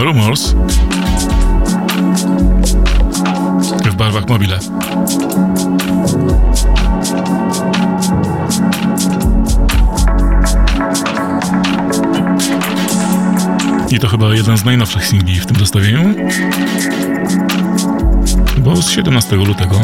[0.03, 0.55] Rumors
[3.85, 4.59] w barwach mobile.
[13.91, 16.15] I to chyba jeden z najnowszych singli w tym zestawieniu,
[18.57, 19.79] bo z 17 lutego.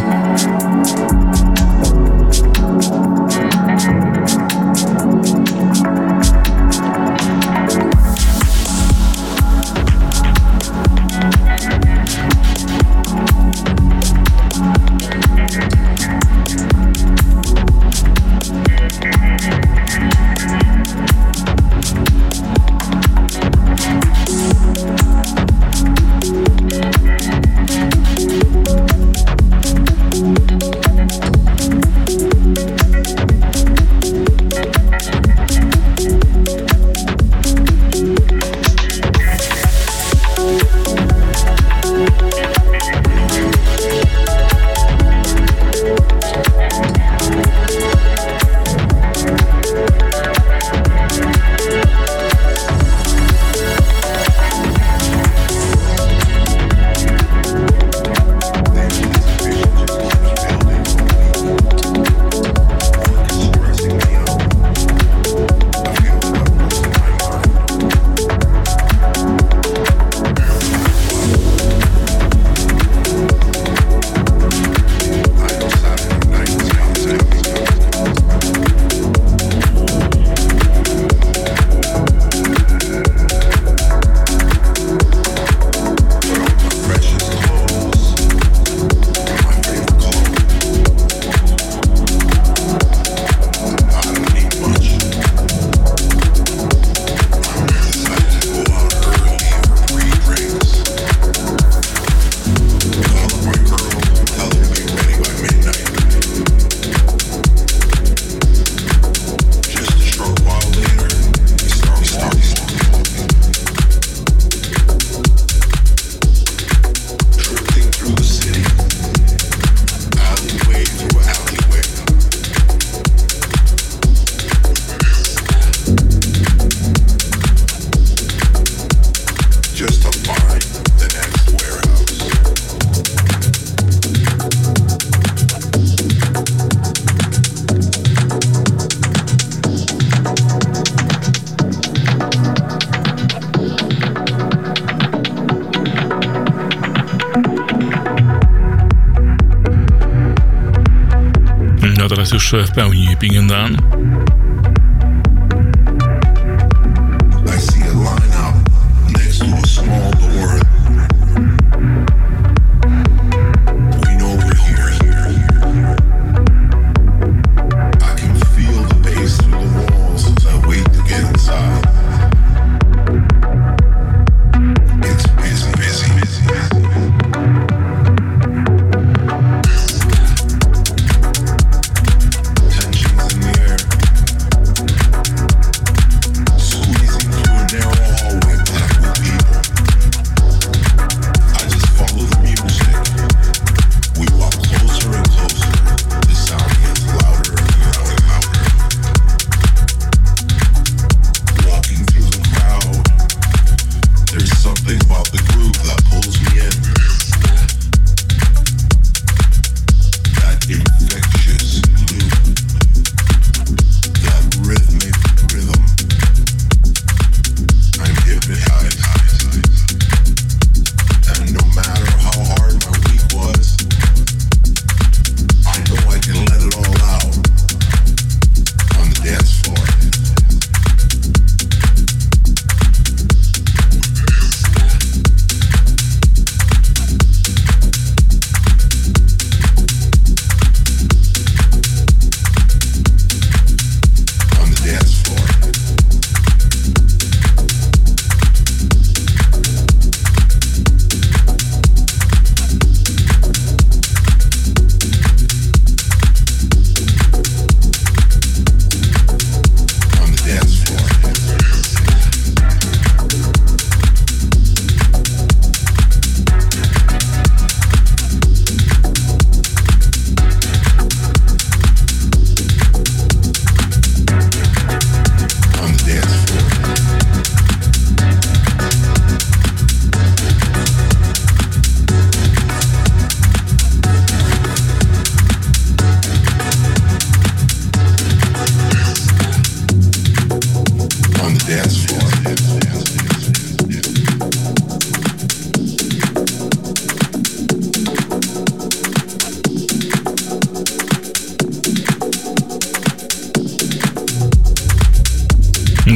[152.76, 153.52] Już w pełni Ping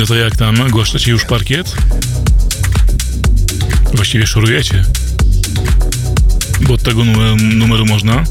[0.10, 0.70] to jak tam?
[0.70, 1.76] Głaszczecie już parkiet?
[3.94, 4.84] Właściwie szorujecie.
[6.62, 8.24] Bo od tego numeru, numeru można.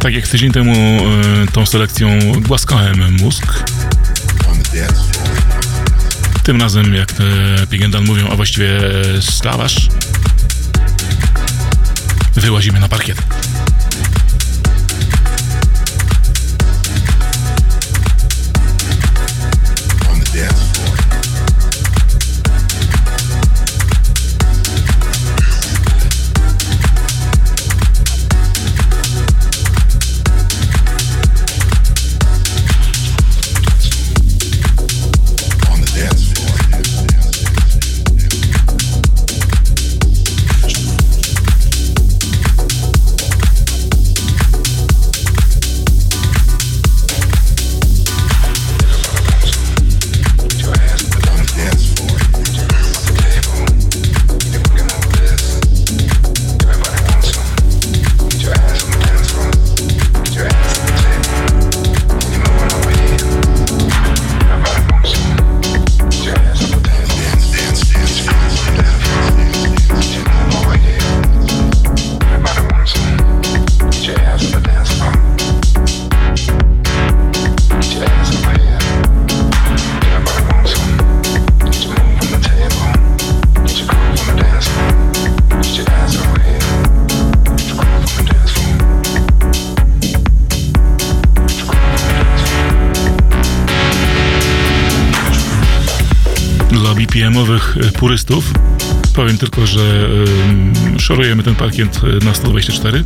[0.00, 2.08] Tak jak tydzień temu y, tą selekcją
[2.40, 3.64] głaskałem mózg.
[6.42, 7.24] Tym razem, jak te
[7.70, 8.80] Pigendan mówią, a właściwie
[9.20, 9.88] stawasz,
[12.34, 13.37] wyłazimy na parkiet.
[97.98, 98.52] Purystów.
[99.14, 100.08] Powiem tylko, że
[100.96, 103.04] y, szorujemy ten parkiet na 124.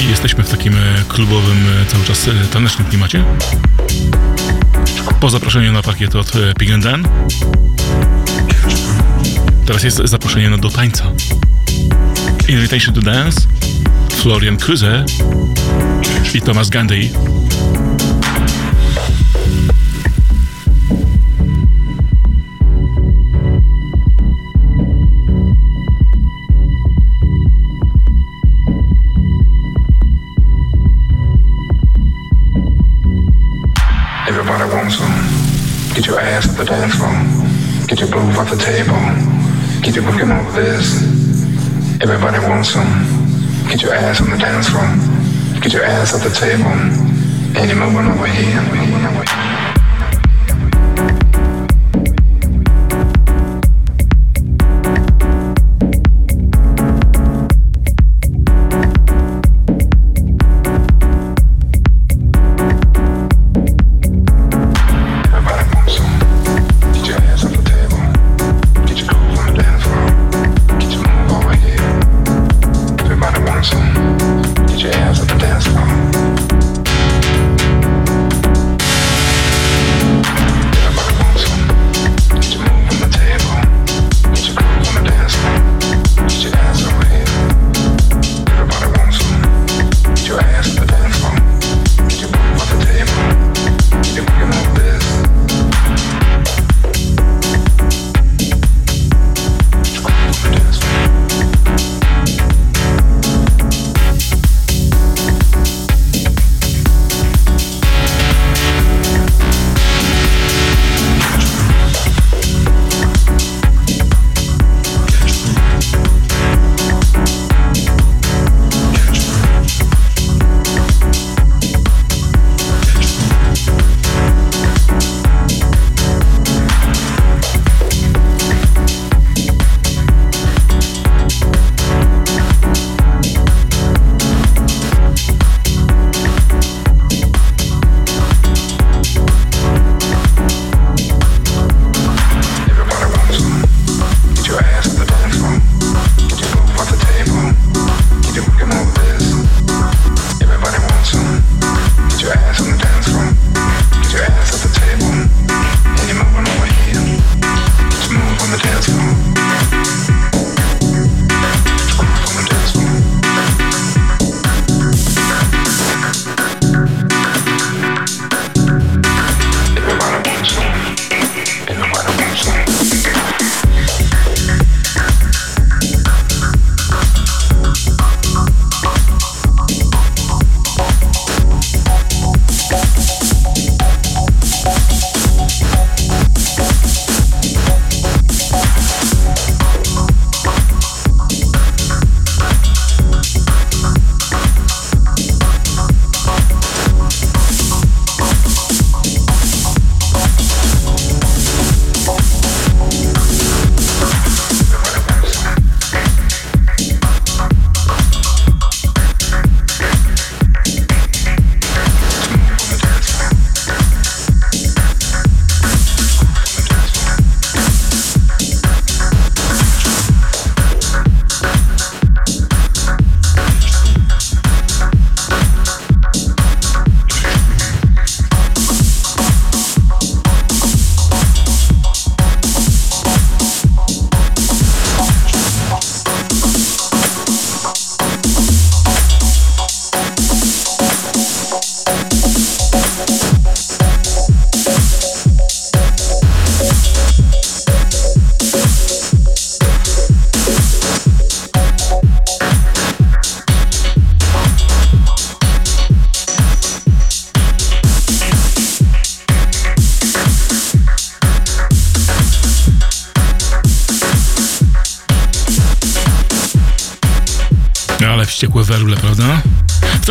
[0.00, 0.74] I jesteśmy w takim
[1.08, 1.58] klubowym,
[1.88, 3.24] cały czas tanecznym klimacie.
[5.20, 7.08] Po zaproszeniu na parkiet od Pig Dan.
[9.66, 11.04] Teraz jest zaproszenie do tańca.
[12.48, 13.40] Invitation to Dance,
[14.10, 15.04] Florian Kruse
[16.34, 16.70] i Thomas
[38.56, 39.00] the table.
[39.80, 41.02] Get you looking over this.
[42.02, 42.86] Everybody wants them.
[43.68, 44.84] Get your ass on the dance floor.
[45.62, 46.68] Get your ass off the table.
[47.56, 49.31] And you're moving over here, moving over here.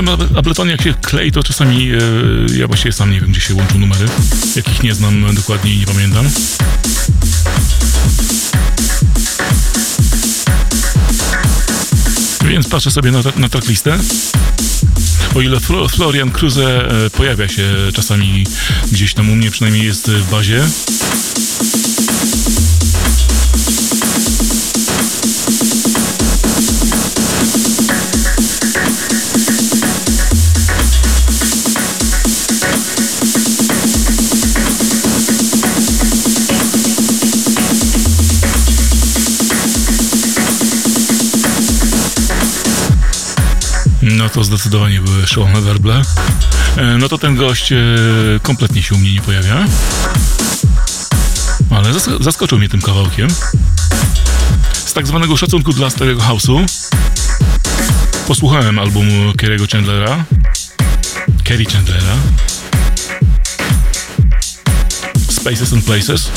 [0.06, 1.98] Tym Abletonie jak się klei, to czasami e,
[2.58, 4.06] ja właściwie sam nie wiem, gdzie się łączą numery,
[4.56, 6.30] jakich nie znam dokładnie i nie pamiętam.
[12.50, 14.00] Więc patrzę sobie na, na tracklistę.
[15.36, 15.60] O ile
[15.90, 17.64] Florian Cruze e, pojawia się
[17.94, 18.46] czasami
[18.92, 20.68] gdzieś tam u mnie, przynajmniej jest w bazie,
[44.42, 46.02] to zdecydowanie były szalone werble.
[46.78, 47.78] E, no to ten gość e,
[48.42, 49.66] kompletnie się u mnie nie pojawia.
[51.70, 53.28] Ale zaskoczył mnie tym kawałkiem.
[54.74, 56.66] Z tak zwanego szacunku dla starego house'u
[58.28, 60.26] posłuchałem albumu Kerry'ego Chandlera.
[61.44, 62.16] Kerry Chandlera.
[65.30, 66.32] Spaces and Places.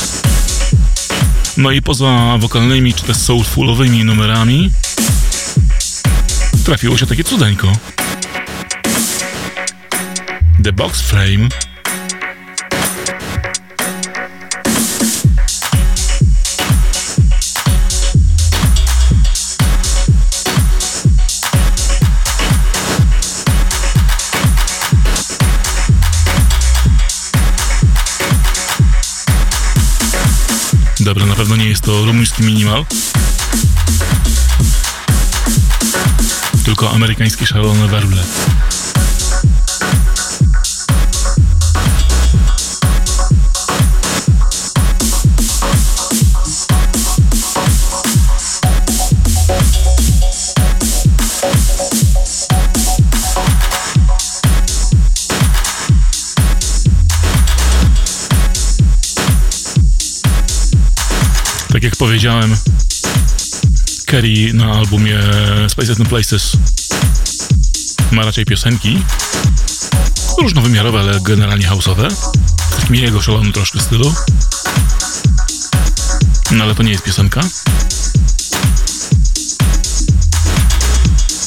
[1.57, 4.71] No i poza wokalnymi czy też soulfulowymi numerami
[6.65, 7.94] trafiło się takie cudeńko.
[10.65, 11.49] The Box Frame
[30.99, 32.85] Dobra, na pewno nie jest to rumuński minimal.
[36.63, 38.23] tylko amerykańskie szalone werble.
[62.25, 62.57] Jak powiedziałem,
[64.05, 65.19] Kerry na albumie
[65.69, 66.51] Spaces and Places
[68.11, 69.03] ma raczej piosenki
[70.37, 72.11] różnowymiarowe, ale generalnie house'owe.
[72.69, 74.13] W takim jego szalonym troszkę stylu.
[76.51, 77.41] No ale to nie jest piosenka.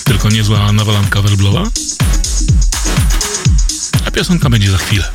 [0.05, 1.63] Tylko niezła nawalanka werblowa.
[4.07, 5.13] A piosenka będzie za chwilę.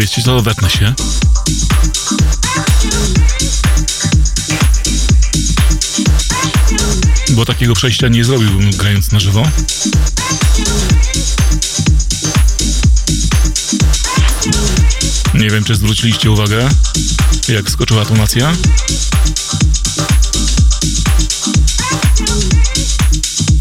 [0.00, 0.94] Wiecie co, wetnę się.
[7.30, 9.42] Bo takiego przejścia nie zrobiłbym grając na żywo.
[15.34, 16.68] Nie wiem, czy zwróciliście uwagę,
[17.48, 18.52] jak skoczyła tonacja.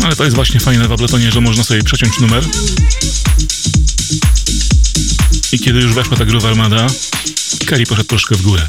[0.04, 2.44] Ale to jest właśnie fajne w Abletonie, że można sobie przeciąć numer
[5.52, 6.88] i kiedy już weszła ta gruwa armada,
[7.66, 8.68] Kari poszedł troszkę w górę.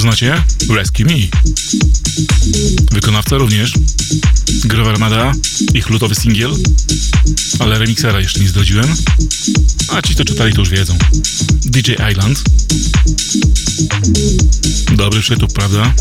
[0.00, 0.44] No dobry tytuł znacie?
[0.74, 1.12] Rescue Me.
[2.92, 3.72] Wykonawca również.
[4.64, 5.32] Grover Armada,
[5.74, 6.50] ich lutowy singiel,
[7.58, 8.86] ale remixera jeszcze nie zdradziłem.
[9.88, 10.98] A ci to czytali to już wiedzą.
[11.64, 12.42] DJ Island.
[14.96, 15.94] Dobry przytup, prawda?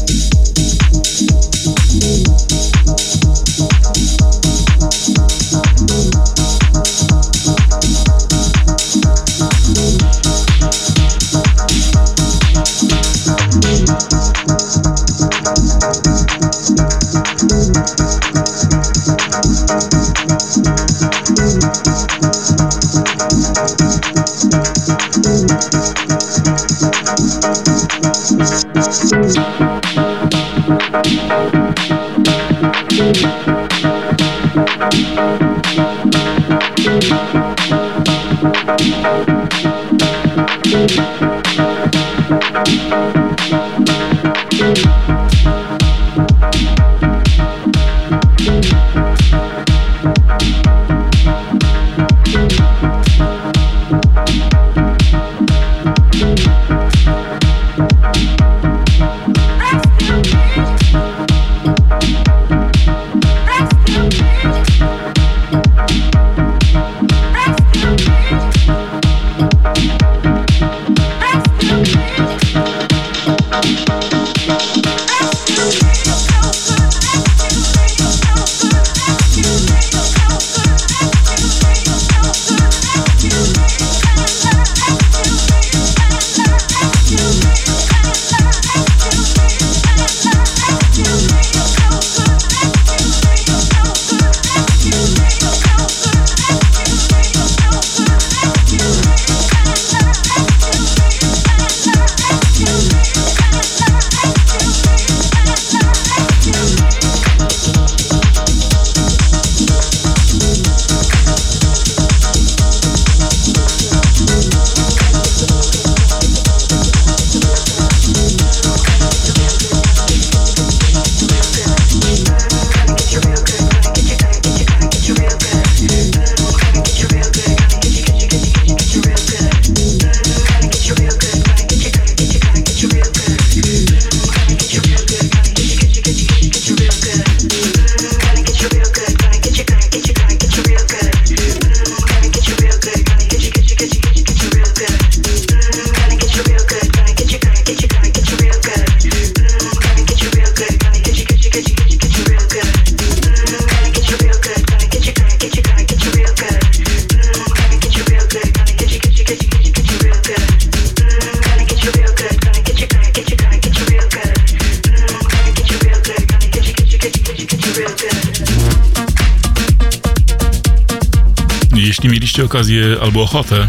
[173.29, 173.67] Ochotę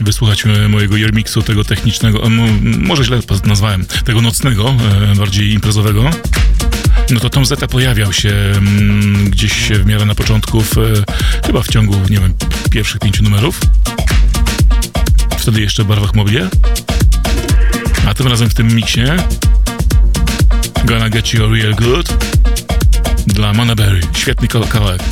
[0.00, 2.22] wysłuchać e, mojego jermiksu, tego technicznego,
[2.78, 4.74] może źle nazwałem, tego nocnego,
[5.12, 6.10] e, bardziej imprezowego,
[7.10, 8.52] no to Tom Zeta pojawiał się
[9.26, 10.82] gdzieś w miarę na początku, w, e,
[11.46, 12.34] chyba w ciągu, nie wiem,
[12.70, 13.60] pierwszych pięciu numerów.
[15.38, 16.48] Wtedy jeszcze w barwach mobile.
[18.06, 19.00] A tym razem w tym miksie
[20.84, 22.16] Gonna Get You Real Good
[23.26, 24.00] dla Monaberry.
[24.14, 25.02] Świetny kawałek.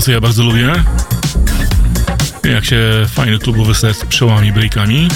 [0.00, 0.72] To co ja bardzo lubię.
[2.44, 5.08] Jak się fajny klubowy set przełami breakami.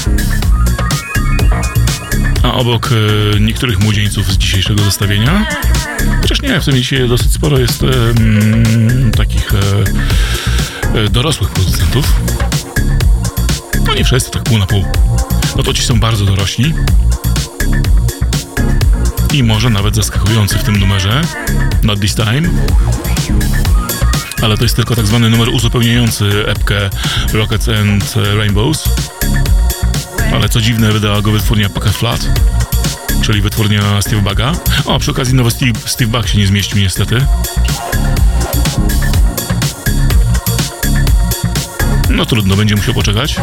[2.42, 5.46] A obok e, niektórych młodzieńców z dzisiejszego zestawienia,
[6.22, 12.12] chociaż nie, w tym dzisiaj dosyć sporo jest e, mm, takich e, e, dorosłych producentów.
[13.86, 14.84] No nie wszyscy, tak pół na pół.
[15.56, 16.74] No to ci są bardzo dorośli.
[19.32, 21.20] I może nawet zaskakujący w tym numerze.
[21.82, 22.42] Not this time
[24.44, 26.90] ale to jest tylko tak zwany numer uzupełniający epkę
[27.32, 28.84] Rockets and Rainbows.
[30.32, 32.20] Ale co dziwne, wydała go wytwórnia Pocket Flat,
[33.22, 34.52] czyli wytwórnia Steve Bugga.
[34.84, 37.26] O, przy okazji nowy Steve, Steve Bug się nie zmieścił niestety.
[42.10, 43.36] No trudno, będzie musiał poczekać.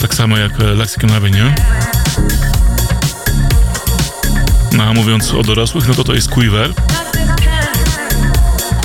[0.00, 1.54] Tak samo jak Lexicon Avenue.
[4.72, 6.72] No a mówiąc o dorosłych, no to to jest Quiver.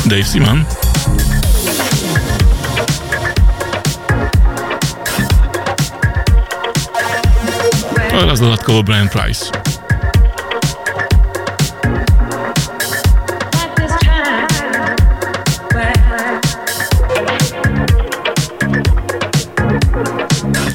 [0.05, 0.65] Dave Seaman.
[8.19, 9.45] Oraz dodatkowo Brian Price.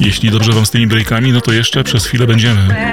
[0.01, 2.91] Jeśli dobrze wam z tymi breakami, no to jeszcze przez chwilę będziemy.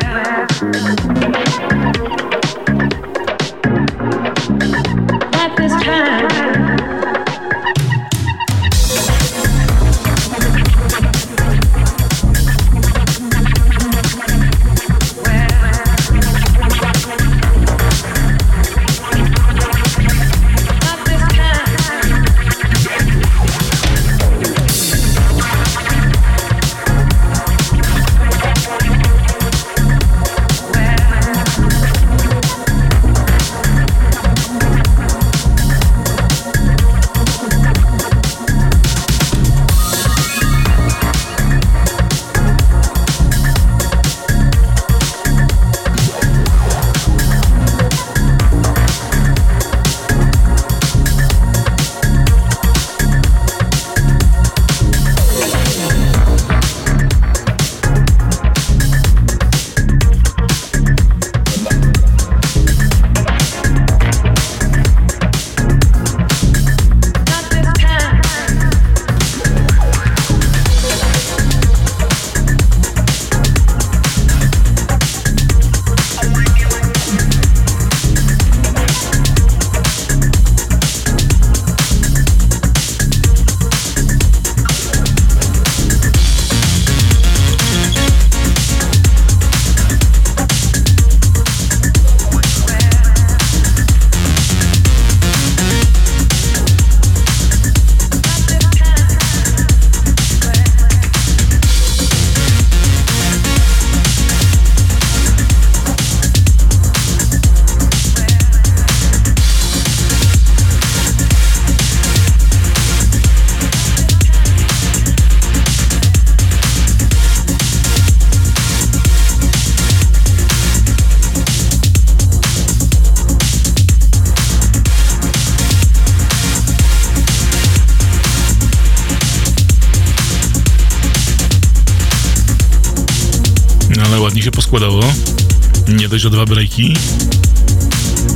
[136.18, 136.94] Dość o dwa breaki,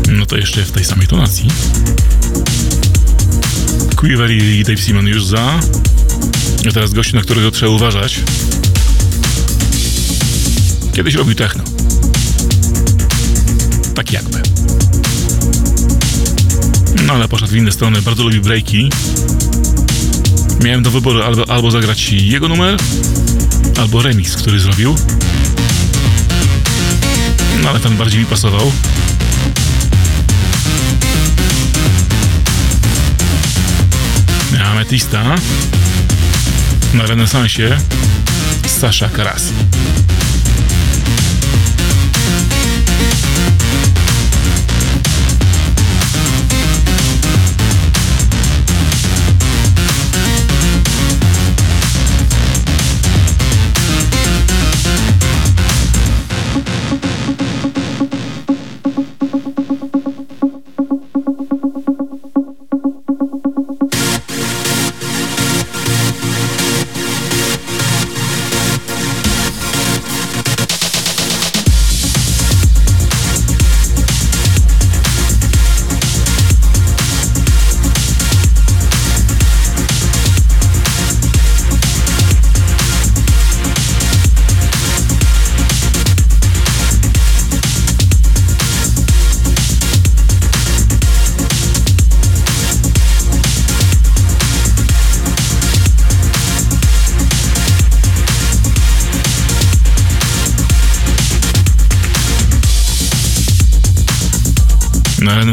[0.07, 1.49] no to jeszcze w tej samej tonacji.
[3.95, 5.59] Quiver i Dave Simon już za.
[6.69, 8.19] A teraz gościu, na którego trzeba uważać.
[10.93, 11.63] Kiedyś robił techno.
[13.95, 14.41] Tak jakby.
[17.05, 18.89] No ale poszedł w inne strony, bardzo lubi breaki.
[20.63, 22.77] Miałem do wyboru albo, albo zagrać jego numer,
[23.79, 24.95] albo remix, który zrobił.
[27.61, 28.71] No ale ten bardziej mi pasował.
[34.65, 35.35] Ametista
[36.93, 37.77] na renesansie
[38.67, 39.53] Sasha Karasi.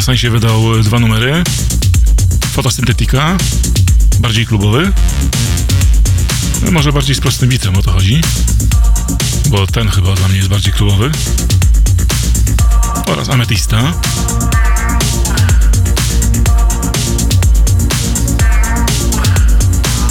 [0.09, 1.43] Renesansie wydał dwa numery.
[2.53, 3.37] Fotosyntetika,
[4.21, 4.93] bardziej klubowy.
[6.63, 8.21] No, może bardziej z prostym bitem o to chodzi.
[9.49, 11.11] Bo ten chyba dla mnie jest bardziej klubowy.
[13.07, 13.93] Oraz Ametista.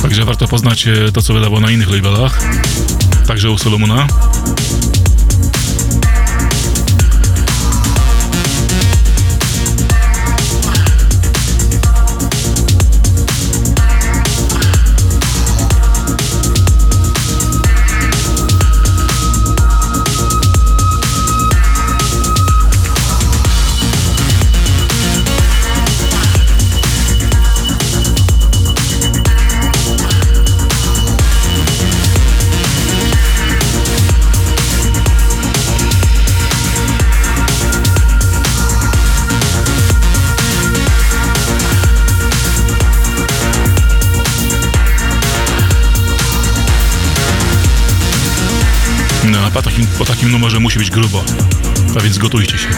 [0.01, 2.39] Także warto poznać e, to, co wydało na innych labelach.
[3.27, 4.07] Także u Solomona.
[49.61, 51.23] Takim, po takim numerze musi być grubo.
[51.97, 52.69] A więc gotujcie się.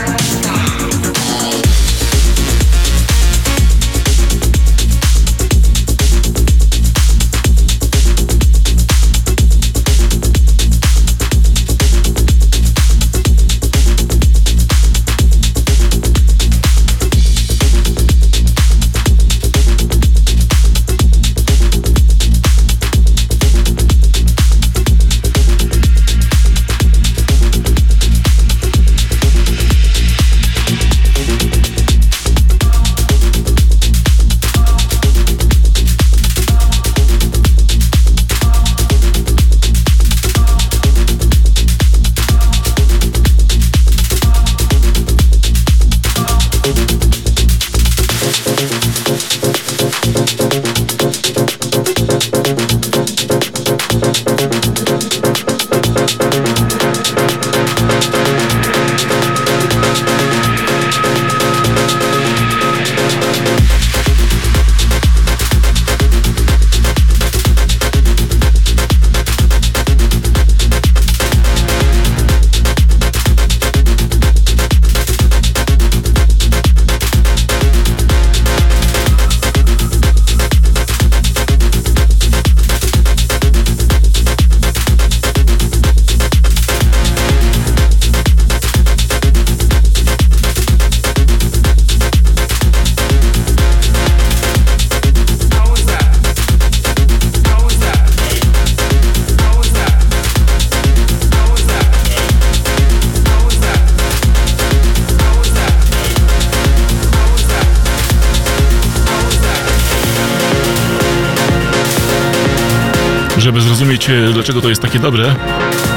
[114.39, 115.35] Dlaczego to jest takie dobre,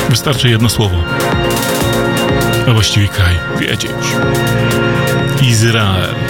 [0.08, 0.96] wystarczy jedno słowo.
[2.68, 3.38] A właściwie kraj.
[3.60, 3.90] Wiedzieć.
[5.42, 6.21] Izrael.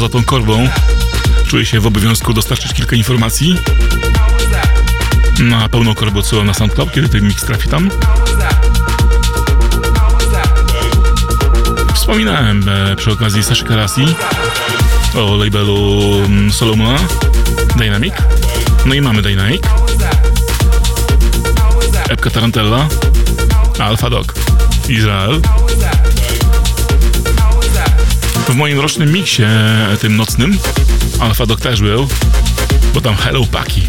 [0.00, 0.68] Tą korbą
[1.46, 3.58] czuję się w obowiązku dostarczyć kilka informacji
[5.38, 7.90] na pełną korbę odsyłam na SoundCloud, kiedy ten mix trafi tam.
[11.94, 14.06] Wspominałem e, przy okazji Saszy Karasi
[15.14, 16.98] o labelu mm, Solomona
[17.76, 18.14] Dynamic.
[18.86, 19.62] No i mamy Dynamic.
[22.08, 22.88] Epka Tarantella,
[23.78, 24.34] Alpha Dog,
[24.88, 25.40] Izrael.
[28.48, 30.58] W moim rocznym miksie, e, tym nocnym,
[31.20, 32.08] Alpha Dog też był,
[32.94, 33.82] bo tam Hello Paki.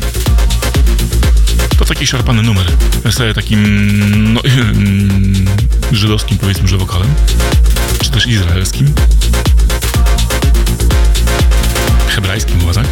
[1.77, 2.65] To taki szarpany numer.
[3.06, 4.41] Z takim no,
[5.91, 7.14] żydowskim powiedzmy, że wokalem.
[8.03, 8.94] Czy też izraelskim.
[12.07, 12.88] Hebrajskim chyba, tak?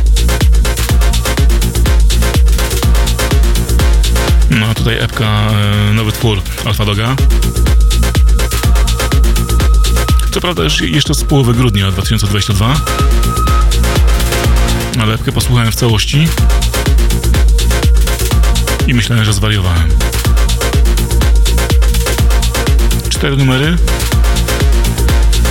[4.49, 7.15] No a tutaj epka, e, nowy twór Alfa Doga.
[10.34, 12.76] Co prawda już jeszcze z połowy grudnia 2022,
[15.02, 16.28] ale epkę posłuchałem w całości
[18.88, 19.90] i myślałem, że zwariowałem.
[23.10, 23.78] Cztery numery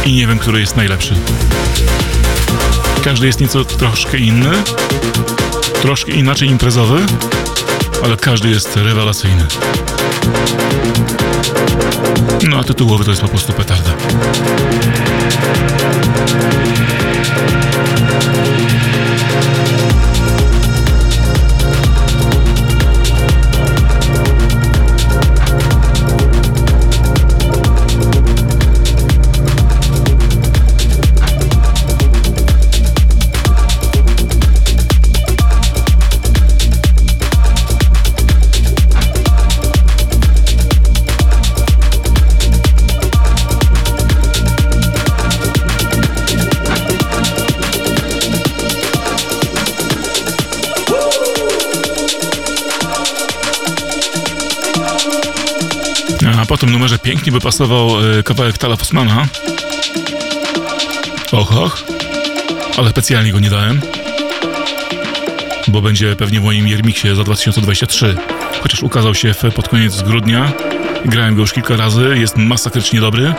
[0.04, 1.14] i nie wiem, który jest najlepszy.
[3.04, 4.50] Każdy jest nieco troszkę inny,
[5.82, 7.00] troszkę inaczej imprezowy,
[8.04, 9.46] ale każdy jest rewelacyjny.
[12.48, 13.90] No a tytułowy to jest po prostu petarda.
[56.52, 57.88] Po tym numerze pięknie by pasował
[58.18, 59.26] e, kawałek Tala Fussmana.
[61.32, 61.84] Och, och.
[62.76, 63.80] Ale specjalnie go nie dałem.
[65.68, 68.16] Bo będzie pewnie w moim Jermiksie za 2023.
[68.62, 70.52] Chociaż ukazał się pod koniec grudnia.
[71.04, 72.14] Grałem go już kilka razy.
[72.18, 73.34] Jest masakrycznie dobry.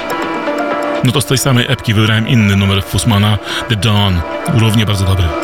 [1.03, 3.37] No to z tej samej epki wybrałem inny numer Fussmana,
[3.69, 4.15] The Dawn.
[4.59, 5.42] Równie bardzo dobry.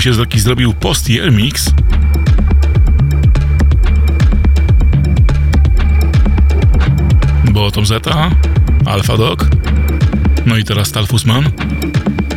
[0.00, 1.70] Mi się taki zrobił post year mix.
[7.72, 8.30] Tom Zeta,
[8.86, 9.46] Alpha Dog,
[10.46, 11.50] no i teraz Talfusman.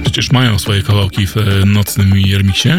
[0.02, 2.70] Przecież mają swoje kawałki w e, nocnym Jermiksie.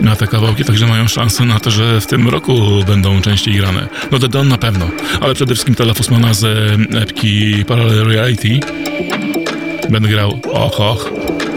[0.00, 3.88] Na te kawałki także mają szansę na to, że w tym roku będą częściej grane.
[4.10, 8.60] No The Dawn na pewno, ale przede wszystkim Talafusmana z e, epki Parallel Reality.
[9.90, 11.49] Będę grał och, och.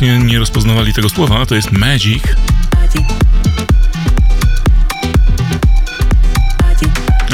[0.00, 2.22] Nie rozpoznawali tego słowa, to jest magic.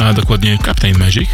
[0.03, 1.31] A dokładnie Captain Magic.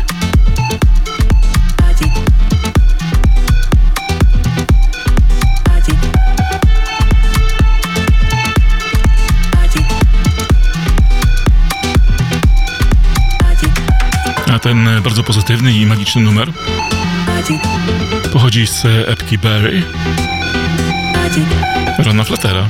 [14.52, 16.52] A ten bardzo pozytywny i magiczny numer
[18.32, 19.82] pochodzi z epki Barry
[21.98, 22.68] Rona Flattera.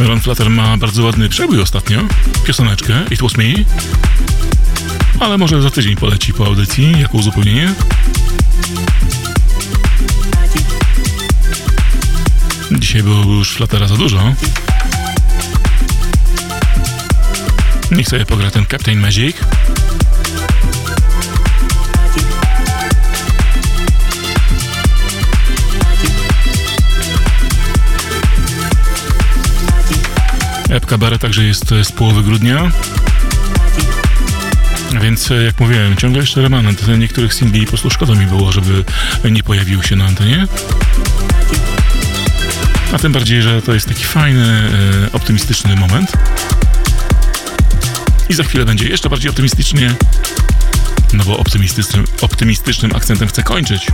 [0.00, 2.00] Ron Flatter ma bardzo ładny przebój ostatnio,
[2.44, 3.44] pioseneczkę It Was Me,
[5.20, 7.74] ale może za tydzień poleci po audycji jako uzupełnienie.
[12.72, 14.34] Dzisiaj było już Flattera za dużo.
[17.90, 19.36] Niech sobie pogra ten Captain Magic.
[30.74, 32.70] Epka Bare także jest z połowy grudnia.
[35.02, 38.84] Więc jak mówiłem, ciągle jeszcze remanent niektórych singli po prostu szkoda mi było, żeby
[39.30, 40.46] nie pojawił się na antenie.
[42.92, 44.70] A tym bardziej, że to jest taki fajny,
[45.12, 46.12] optymistyczny moment.
[48.28, 49.94] I za chwilę będzie jeszcze bardziej optymistycznie,
[51.12, 53.86] no bo optymistycznym, optymistycznym akcentem chcę kończyć.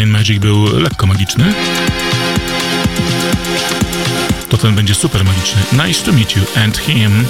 [0.00, 1.54] Captain Magic był lekko magiczny,
[4.48, 5.62] to ten będzie super magiczny.
[5.86, 7.24] Nice to meet you and him.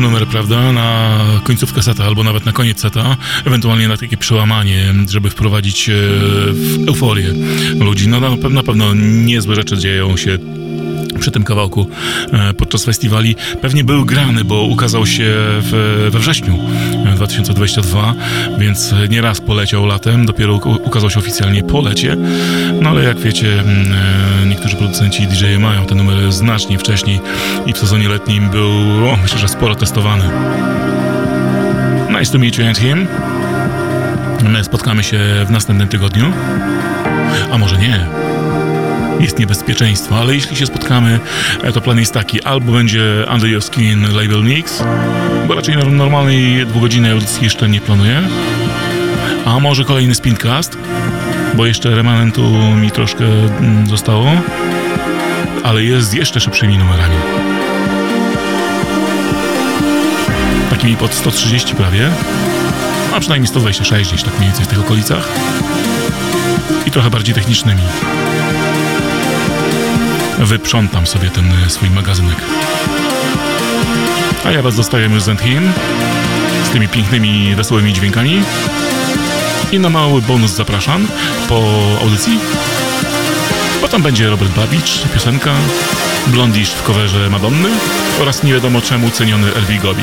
[0.00, 5.30] Numer, prawda, na końcówkę seta albo nawet na koniec seta, ewentualnie na takie przełamanie, żeby
[5.30, 5.90] wprowadzić
[6.52, 7.34] w euforię
[7.80, 8.08] ludzi.
[8.08, 10.38] No na, na pewno niezłe rzeczy dzieją się
[11.20, 11.86] przy tym kawałku
[12.32, 13.36] e, podczas festiwali.
[13.60, 15.24] Pewnie był grany, bo ukazał się
[15.60, 16.58] w, we wrześniu
[17.16, 18.14] 2022,
[18.58, 22.16] więc nieraz poleciał latem, dopiero ukazał się oficjalnie po lecie.
[22.80, 23.92] No ale jak wiecie, mm,
[24.42, 27.20] e, niektórzy producenci DJ mają te numery znacznie wcześniej
[27.66, 28.70] i w sezonie letnim był,
[29.10, 30.24] o, myślę, że sporo testowany.
[32.18, 33.06] Nice to meet you and him.
[34.48, 36.32] My spotkamy się w następnym tygodniu.
[37.52, 38.06] A może nie?
[39.20, 41.20] Jest niebezpieczeństwo, ale jeśli się spotkamy,
[41.62, 44.82] e, to plan jest taki, albo będzie Under Your Skin Label Mix,
[45.48, 48.22] bo raczej normalnej dwugodzinnej audycji jeszcze nie planuję,
[49.44, 50.78] a może kolejny Spincast,
[51.54, 52.42] bo jeszcze remanentu
[52.76, 54.30] mi troszkę mm, zostało,
[55.64, 57.16] ale jest z jeszcze szybszymi numerami.
[60.70, 62.10] Takimi pod 130 prawie,
[63.14, 65.28] a przynajmniej 126 gdzieś tak mniej więcej w tych okolicach.
[66.86, 67.82] I trochę bardziej technicznymi
[70.40, 72.36] wyprzątam sobie ten e, swój magazynek.
[74.44, 75.72] A ja was zostawiam już z Endhim
[76.64, 78.42] z tymi pięknymi, wesołymi dźwiękami.
[79.72, 81.08] I na mały bonus zapraszam
[81.48, 81.62] po
[82.00, 82.38] audycji.
[83.80, 85.54] Bo tam będzie Robert Babicz, piosenka,
[86.26, 87.68] Blondisz w coverze Madonny
[88.20, 90.02] oraz nie wiadomo czemu ceniony Elwi Gobi.